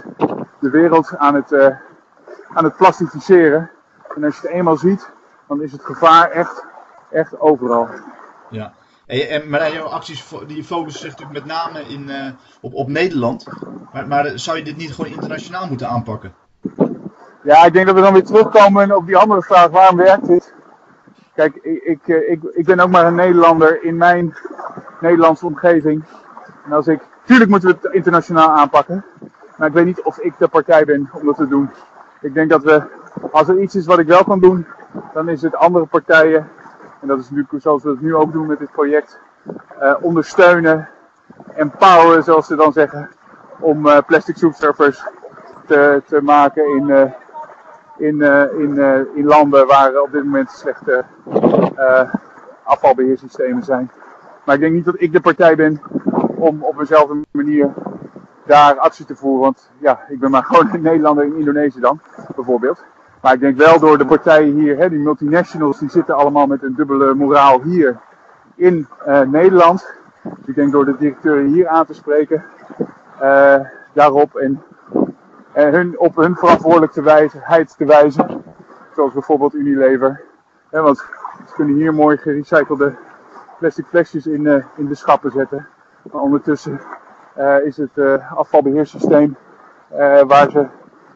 de 0.59 0.71
wereld 0.71 1.17
aan 1.17 1.35
het, 1.35 1.53
uh, 1.53 1.67
aan 2.55 2.65
het 2.65 2.77
plastificeren. 2.77 3.71
En 4.17 4.25
als 4.25 4.35
je 4.41 4.47
het 4.47 4.51
eenmaal 4.51 4.77
ziet, 4.77 5.11
dan 5.49 5.63
is 5.63 5.73
het 5.73 5.85
gevaar 5.85 6.31
echt, 6.31 6.65
echt 7.11 7.41
overal. 7.41 7.89
Ja. 8.51 8.73
En, 9.07 9.51
maar 9.51 9.73
jouw 9.73 9.87
acties 9.87 10.33
die 10.47 10.65
focussen 10.65 11.01
zich 11.01 11.11
natuurlijk 11.11 11.47
met 11.47 11.57
name 11.57 11.81
in, 11.81 12.09
uh, 12.09 12.31
op, 12.61 12.75
op 12.75 12.89
Nederland. 12.89 13.47
Maar, 13.93 14.09
maar 14.09 14.39
zou 14.39 14.57
je 14.57 14.65
dit 14.65 14.77
niet 14.77 14.95
gewoon 14.95 15.11
internationaal 15.11 15.67
moeten 15.67 15.89
aanpakken? 15.89 16.35
Ja, 17.43 17.65
ik 17.65 17.73
denk 17.73 17.87
dat 17.87 17.95
we 17.95 18.01
dan 18.01 18.13
weer 18.13 18.25
terugkomen 18.25 18.97
op 18.97 19.07
die 19.07 19.17
andere 19.17 19.43
vraag. 19.43 19.71
Waarom 19.71 19.97
werkt 19.97 20.27
dit? 20.27 20.55
Kijk, 21.35 21.55
ik, 21.55 21.83
ik, 21.83 22.09
eh, 22.09 22.31
ik, 22.31 22.43
ik 22.43 22.65
ben 22.65 22.81
ook 22.81 22.91
maar 22.91 23.07
een 23.07 23.15
Nederlander 23.15 23.85
in 23.85 23.97
mijn 23.97 24.35
Nederlandse 25.01 25.47
omgeving. 25.47 26.05
En 26.65 26.73
als 26.73 26.87
ik 26.87 27.10
Tuurlijk 27.31 27.51
moeten 27.51 27.69
we 27.69 27.79
het 27.81 27.93
internationaal 27.93 28.49
aanpakken. 28.49 29.05
Maar 29.57 29.69
ik 29.69 29.75
weet 29.75 29.85
niet 29.85 30.03
of 30.03 30.19
ik 30.19 30.35
de 30.39 30.49
partij 30.49 30.85
ben 30.85 31.11
om 31.13 31.27
dat 31.27 31.37
te 31.37 31.49
doen. 31.49 31.71
Ik 32.21 32.35
denk 32.35 32.51
dat 32.51 32.63
we, 32.63 32.83
als 33.33 33.49
er 33.49 33.61
iets 33.61 33.75
is 33.75 33.87
wat 33.87 33.99
ik 33.99 34.07
wel 34.07 34.25
kan 34.25 34.41
doen, 34.41 34.67
dan 35.13 35.29
is 35.29 35.43
het 35.43 35.55
andere 35.55 35.87
partijen, 35.87 36.49
en 37.01 37.09
dat 37.09 37.19
is 37.19 37.31
nu 37.31 37.47
zoals 37.59 37.83
we 37.83 37.91
het 37.91 38.01
nu 38.01 38.15
ook 38.15 38.33
doen 38.33 38.47
met 38.47 38.59
dit 38.59 38.73
project, 38.73 39.19
uh, 39.83 39.95
ondersteunen, 40.01 40.89
empoweren 41.55 42.23
zoals 42.23 42.47
ze 42.47 42.57
dan 42.57 42.73
zeggen, 42.73 43.11
om 43.59 43.87
uh, 43.87 43.99
plastic 44.07 44.37
soepsurfers 44.37 45.05
te, 45.67 46.03
te 46.07 46.23
maken 46.23 46.65
in, 46.77 46.89
uh, 46.89 47.03
in, 47.97 48.23
in, 48.59 49.07
in 49.15 49.25
landen 49.25 49.67
waar 49.67 50.01
op 50.01 50.13
dit 50.13 50.25
moment 50.25 50.51
slechte 50.51 51.05
afvalbeheersystemen 52.63 53.63
zijn. 53.63 53.91
Maar 54.45 54.55
ik 54.55 54.61
denk 54.61 54.75
niet 54.75 54.85
dat 54.85 55.01
ik 55.01 55.13
de 55.13 55.21
partij 55.21 55.57
ben 55.57 55.81
om 56.41 56.63
op 56.63 56.79
eenzelfde 56.79 57.21
manier 57.31 57.73
daar 58.47 58.79
actie 58.79 59.05
te 59.05 59.17
voeren. 59.17 59.41
Want 59.41 59.71
ja, 59.79 60.01
ik 60.09 60.19
ben 60.19 60.31
maar 60.31 60.45
gewoon 60.51 60.69
een 60.73 60.83
Nederlander 60.83 61.25
in 61.25 61.37
Indonesië 61.37 61.81
dan, 61.81 62.01
bijvoorbeeld. 62.35 62.85
Maar 63.21 63.33
ik 63.33 63.41
denk 63.41 63.57
wel 63.57 63.81
door 63.81 63.99
de 63.99 64.07
partijen 64.07 64.55
hier, 64.55 64.77
hè, 64.79 64.89
die 64.89 64.99
multinationals, 64.99 65.79
die 65.79 65.91
zitten 65.91 66.15
allemaal 66.15 66.47
met 66.47 66.63
een 66.63 66.75
dubbele 66.75 67.15
moraal 67.15 67.63
hier 67.63 67.97
in 68.55 68.89
uh, 69.07 69.21
Nederland. 69.21 69.95
Dus 70.23 70.47
ik 70.47 70.55
denk 70.55 70.73
door 70.73 70.85
de 70.85 70.97
directeuren 70.97 71.47
hier 71.47 71.69
aan 71.69 71.87
te 71.87 71.95
spreken, 71.95 72.45
uh, 73.23 73.61
daarop 73.93 74.35
en, 74.35 74.63
en 75.53 75.73
hun, 75.73 75.99
op 75.99 76.17
hun 76.17 76.37
verantwoordelijkheid 76.37 77.77
te 77.77 77.85
wijzen. 77.85 78.43
Zoals 78.95 79.13
bijvoorbeeld 79.13 79.55
Unilever. 79.55 80.21
Want 80.71 80.99
ze 81.47 81.55
kunnen 81.55 81.75
hier 81.75 81.95
mooi 81.95 82.17
gerecyclede 82.17 82.97
plastic 83.59 83.87
flesjes 83.87 84.27
in, 84.27 84.45
uh, 84.45 84.65
in 84.77 84.87
de 84.87 84.95
schappen 84.95 85.31
zetten. 85.31 85.69
Maar 86.03 86.23
ondertussen 86.23 86.81
uh, 87.39 87.65
is 87.65 87.77
het 87.77 87.91
uh, 87.95 88.37
afvalbeheersysteem 88.37 89.37
uh, 89.93 90.21
waar 90.21 90.51
ze, 90.51 90.67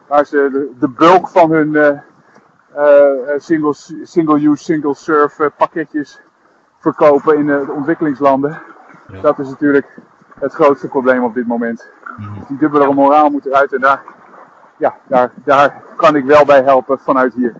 waar 0.07 0.25
ze 0.25 0.49
de, 0.51 0.71
de 0.79 0.89
bulk 0.89 1.27
van 1.27 1.51
hun 1.51 2.01
single, 3.37 3.73
single 4.03 4.49
use, 4.49 4.63
single 4.63 4.93
serve 4.93 5.51
pakketjes 5.57 6.21
verkopen 6.79 7.37
in 7.37 7.45
de 7.45 7.71
ontwikkelingslanden. 7.75 8.61
Dat 9.21 9.39
is 9.39 9.49
natuurlijk 9.49 9.99
het 10.39 10.53
grootste 10.53 10.87
probleem 10.87 11.23
op 11.23 11.33
dit 11.33 11.47
moment. 11.47 11.89
Dus 12.17 12.47
die 12.47 12.57
dubbele 12.57 12.93
moraal 12.93 13.29
moet 13.29 13.45
eruit 13.45 13.73
en 13.73 13.81
daar, 13.81 14.03
ja, 14.77 14.95
daar, 15.07 15.31
daar 15.43 15.83
kan 15.95 16.15
ik 16.15 16.25
wel 16.25 16.45
bij 16.45 16.63
helpen 16.63 16.99
vanuit 16.99 17.33
hier. 17.33 17.55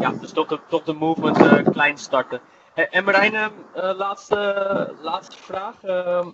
Ja, 0.00 0.12
dus 0.20 0.32
toch 0.32 0.46
de, 0.46 0.58
toch 0.66 0.82
de 0.82 0.92
movement 0.92 1.38
uh, 1.38 1.52
klein 1.72 1.98
starten. 1.98 2.40
En 2.74 3.04
Marijn, 3.04 3.34
uh, 3.34 3.50
laatste, 3.74 4.94
laatste 5.00 5.36
vraag. 5.36 5.74
Uh, 5.84 6.26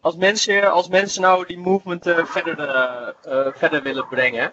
als, 0.00 0.16
mensen, 0.16 0.72
als 0.72 0.88
mensen 0.88 1.22
nou 1.22 1.46
die 1.46 1.58
movement 1.58 2.06
uh, 2.06 2.24
verder, 2.24 2.56
verder 3.54 3.82
willen 3.82 4.08
brengen. 4.08 4.52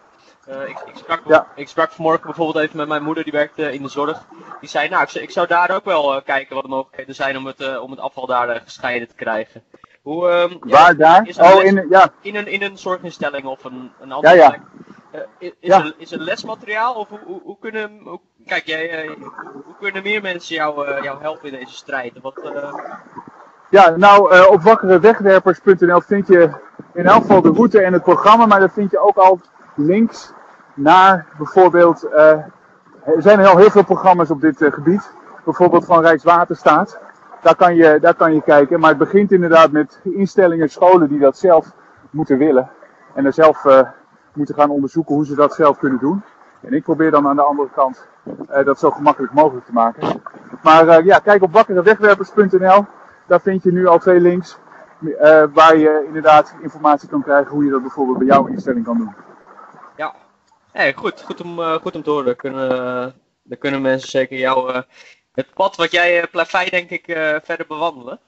Ik, 0.68 0.80
ik, 0.86 0.96
sprak, 0.96 1.22
ja. 1.28 1.48
ik 1.56 1.68
sprak 1.68 1.92
vanmorgen 1.92 2.26
bijvoorbeeld 2.26 2.66
even 2.66 2.78
met 2.78 2.88
mijn 2.88 3.04
moeder, 3.04 3.24
die 3.24 3.34
werkt 3.34 3.58
in 3.58 3.84
de 3.84 3.90
zorg. 3.90 4.26
Die 4.60 4.70
zei, 4.70 4.90
nou, 4.90 5.04
ik, 5.04 5.14
ik 5.14 5.32
zou 5.32 5.48
daar 5.48 5.72
ook 5.72 5.86
wel 5.86 6.22
kijken 6.22 6.56
wat 6.56 6.64
de 6.64 6.70
mogelijkheden 6.70 7.16
zijn 7.16 7.38
om 7.38 7.46
het, 7.46 7.80
om 7.80 7.92
het 7.92 8.00
afval 8.00 8.26
daar 8.26 8.62
gescheiden 8.66 9.08
te 9.08 9.16
krijgen. 9.16 9.64
Hoe, 10.02 10.30
um, 10.30 10.58
Waar 10.60 10.96
daar? 10.98 11.28
oh, 11.38 11.64
in, 11.64 11.88
ja. 11.90 12.14
in, 12.22 12.36
een, 12.36 12.48
in 12.48 12.62
een 12.62 12.78
zorginstelling 12.78 13.46
of 13.46 13.64
een, 13.64 13.92
een 14.00 14.12
andere 14.12 14.36
ja, 14.36 14.44
ja. 14.44 14.60
Uh, 15.16 15.22
is, 15.38 15.52
ja. 15.60 15.84
er, 15.84 15.94
is 15.98 16.12
er 16.12 16.20
lesmateriaal 16.20 16.94
of 16.94 17.10
hoe, 17.10 17.20
hoe, 17.26 17.42
hoe 17.44 17.58
kunnen, 17.60 18.00
hoe, 18.04 18.20
kijk 18.46 18.66
jij, 18.66 19.06
uh, 19.06 19.12
hoe 19.66 19.76
kunnen 19.80 20.04
meer 20.04 20.22
mensen 20.22 20.56
jou, 20.56 20.88
uh, 20.88 21.04
jou 21.04 21.22
helpen 21.22 21.52
in 21.52 21.60
deze 21.60 21.74
strijd? 21.74 22.14
Wat, 22.22 22.52
Ja, 23.70 23.90
nou 23.90 24.48
op 24.48 24.62
wakkerewegwerpers.nl 24.62 26.02
vind 26.02 26.28
je 26.28 26.50
in 26.94 27.06
elk 27.06 27.22
geval 27.22 27.42
de 27.42 27.52
route 27.52 27.82
en 27.82 27.94
het 27.94 28.04
programma, 28.04 28.46
maar 28.46 28.60
daar 28.60 28.72
vind 28.72 28.92
je 28.92 29.00
ook 29.00 29.18
al 29.18 29.40
links 29.76 30.32
naar 30.74 31.28
bijvoorbeeld, 31.38 32.04
er 32.12 32.52
zijn 33.18 33.46
al 33.46 33.58
heel 33.58 33.70
veel 33.70 33.84
programma's 33.84 34.30
op 34.30 34.42
dit 34.42 34.58
gebied, 34.58 35.14
bijvoorbeeld 35.44 35.86
van 35.86 36.02
Rijkswaterstaat. 36.02 37.00
Daar 37.42 37.56
kan, 37.56 37.76
je, 37.76 37.98
daar 38.02 38.16
kan 38.16 38.34
je 38.34 38.42
kijken. 38.42 38.80
Maar 38.80 38.90
het 38.90 38.98
begint 38.98 39.32
inderdaad 39.32 39.72
met 39.72 40.00
instellingen, 40.04 40.70
scholen 40.70 41.10
die 41.10 41.20
dat 41.20 41.38
zelf 41.38 41.72
moeten 42.10 42.38
willen. 42.38 42.70
En 43.14 43.26
er 43.26 43.34
zelf 43.34 43.66
moeten 44.34 44.56
gaan 44.56 44.70
onderzoeken 44.70 45.16
hoe 45.16 45.26
ze 45.26 45.36
dat 45.36 45.54
zelf 45.54 45.78
kunnen 45.78 46.00
doen. 46.00 46.24
En 46.62 46.74
ik 46.74 46.84
probeer 46.84 47.12
dan 47.12 47.28
aan 47.28 47.36
de 47.36 47.42
andere 47.44 47.70
kant 47.74 48.08
uh, 48.52 48.66
dat 48.66 48.80
zo 48.80 48.92
gemakkelijk 48.92 49.34
mogelijk 49.34 49.66
te 49.66 49.74
maken. 49.74 50.22
Maar 50.64 50.88
uh, 50.88 51.06
ja, 51.06 51.20
kijk 51.20 51.42
op 51.42 51.54
wakkerewegwerpers.nl. 51.54 52.86
Daar 53.28 53.42
vind 53.42 53.64
je 53.64 53.72
nu 53.72 53.88
al 53.88 54.00
twee 54.00 54.20
links. 54.20 54.58
waar 55.54 55.78
je 55.78 56.04
inderdaad 56.08 56.56
informatie 56.62 57.10
kan 57.10 57.24
krijgen 57.24 57.52
hoe 57.52 57.66
je 57.66 57.72
dat 57.72 57.82
bijvoorbeeld 57.82 58.18
bij 58.18 58.28
jouw 58.28 58.46
instelling 58.46 58.86
kan 58.86 58.98
doen. 58.98 59.14
Ja, 59.96 60.14
hey, 60.72 60.94
goed. 60.94 61.22
Goed 61.22 61.42
om, 61.42 61.60
goed 61.60 61.96
om 61.96 62.04
te 62.04 62.10
horen. 62.10 62.26
Dan 62.26 62.36
kunnen, 62.36 62.70
dan 63.44 63.58
kunnen 63.58 63.82
mensen 63.82 64.10
zeker 64.10 64.38
jou 64.38 64.84
het 65.32 65.54
pad 65.54 65.76
wat 65.76 65.92
jij 65.92 66.28
uh, 66.34 66.70
denk 66.70 66.90
ik 66.90 67.04
verder 67.44 67.66
bewandelen. 67.68 68.20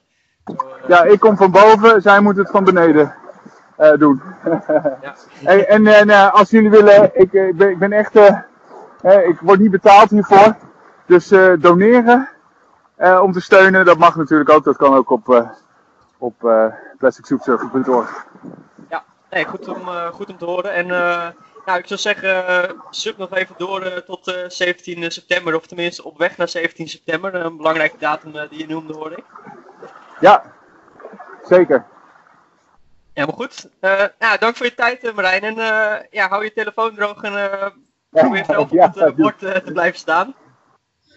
Ja, 0.88 1.02
ik 1.02 1.20
kom 1.20 1.36
van 1.36 1.50
boven, 1.50 2.02
zij 2.02 2.20
moet 2.20 2.36
het 2.36 2.50
van 2.50 2.64
beneden 2.64 3.14
doen. 3.76 4.22
ja. 5.02 5.14
en 5.74 5.86
en 5.86 6.32
als 6.32 6.50
jullie 6.50 6.70
willen, 6.70 7.10
ik, 7.14 7.32
ik, 7.32 7.56
ben, 7.56 7.70
ik 7.70 7.78
ben 7.78 7.92
echt, 7.92 8.16
ik 9.02 9.38
word 9.40 9.58
niet 9.58 9.70
betaald 9.70 10.10
hiervoor. 10.10 10.54
Dus 11.06 11.28
doneren 11.58 12.28
om 13.22 13.32
te 13.32 13.40
steunen, 13.40 13.84
dat 13.84 13.98
mag 13.98 14.16
natuurlijk 14.16 14.50
ook. 14.50 14.64
Dat 14.64 14.76
kan 14.76 14.94
ook 14.94 15.10
op, 15.10 15.50
op 16.18 16.34
plasticsoepsurfer.org. 16.98 18.26
Ja, 18.88 19.04
nee, 19.30 19.44
goed, 19.44 19.68
om, 19.68 19.88
goed 20.12 20.30
om 20.30 20.38
te 20.38 20.44
horen. 20.44 20.72
En 20.72 20.86
nou, 21.64 21.78
ik 21.78 21.86
zou 21.86 22.00
zeggen, 22.00 22.44
uh, 23.04 23.18
nog 23.18 23.34
even 23.34 23.54
door 23.58 23.84
uh, 23.84 23.96
tot 23.96 24.28
uh, 24.28 24.44
eh, 24.44 24.50
17 24.50 25.10
september, 25.10 25.56
of 25.56 25.66
tenminste 25.66 26.04
op 26.04 26.18
weg 26.18 26.36
naar 26.36 26.48
17 26.48 26.88
september. 26.88 27.34
Een 27.34 27.56
belangrijke 27.56 27.98
datum 27.98 28.32
die 28.32 28.58
je 28.58 28.66
noemde, 28.66 28.92
hoor 28.92 29.12
ik. 29.12 29.24
Ja, 30.20 30.42
zeker. 31.42 31.84
Helemaal 33.14 33.36
goed. 33.36 33.68
nou, 34.18 34.38
dank 34.38 34.56
voor 34.56 34.66
je 34.66 34.74
tijd, 34.74 35.14
Marijn. 35.14 35.42
En 35.42 35.54
ja, 36.10 36.28
hou 36.28 36.44
je 36.44 36.52
telefoon 36.52 36.94
droog 36.94 37.22
en 37.22 37.72
probeer 38.10 38.44
zelf 38.44 38.70
op 38.72 38.94
het 38.94 39.16
bord 39.16 39.38
te 39.38 39.70
blijven 39.72 39.98
staan. 39.98 40.34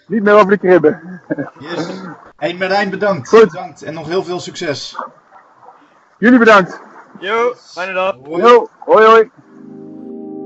Niet 0.08 0.24
meer 0.24 0.34
over 0.34 0.50
de 0.50 0.58
kribben. 0.58 1.22
yes. 1.60 2.02
Hey 2.36 2.54
Marijn, 2.54 2.90
bedankt. 2.90 3.28
Goed. 3.30 3.52
Bedankt 3.52 3.84
en 3.84 3.94
nog 3.94 4.08
heel 4.08 4.24
veel 4.24 4.40
succes. 4.40 4.96
Jullie 6.18 6.40
bedankt. 6.40 6.82
Jo, 7.20 7.54
fijne 7.56 7.94
dag. 7.94 8.16
Hoi. 8.24 8.42
Yo, 8.42 8.70
hoi 8.80 9.06
hoi. 9.06 9.30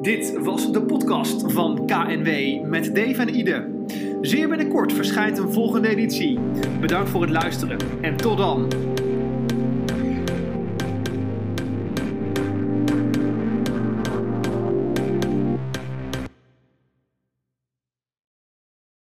Dit 0.01 0.37
was 0.43 0.71
de 0.71 0.81
podcast 0.81 1.51
van 1.51 1.85
KNW 1.85 2.61
met 2.63 2.95
Dave 2.95 3.21
en 3.21 3.35
Ide. 3.35 3.85
Zeer 4.21 4.47
binnenkort 4.47 4.93
verschijnt 4.93 5.37
een 5.37 5.53
volgende 5.53 5.87
editie. 5.87 6.39
Bedankt 6.79 7.09
voor 7.09 7.21
het 7.21 7.29
luisteren 7.29 7.77
en 8.01 8.17
tot 8.17 8.37
dan. 8.37 8.67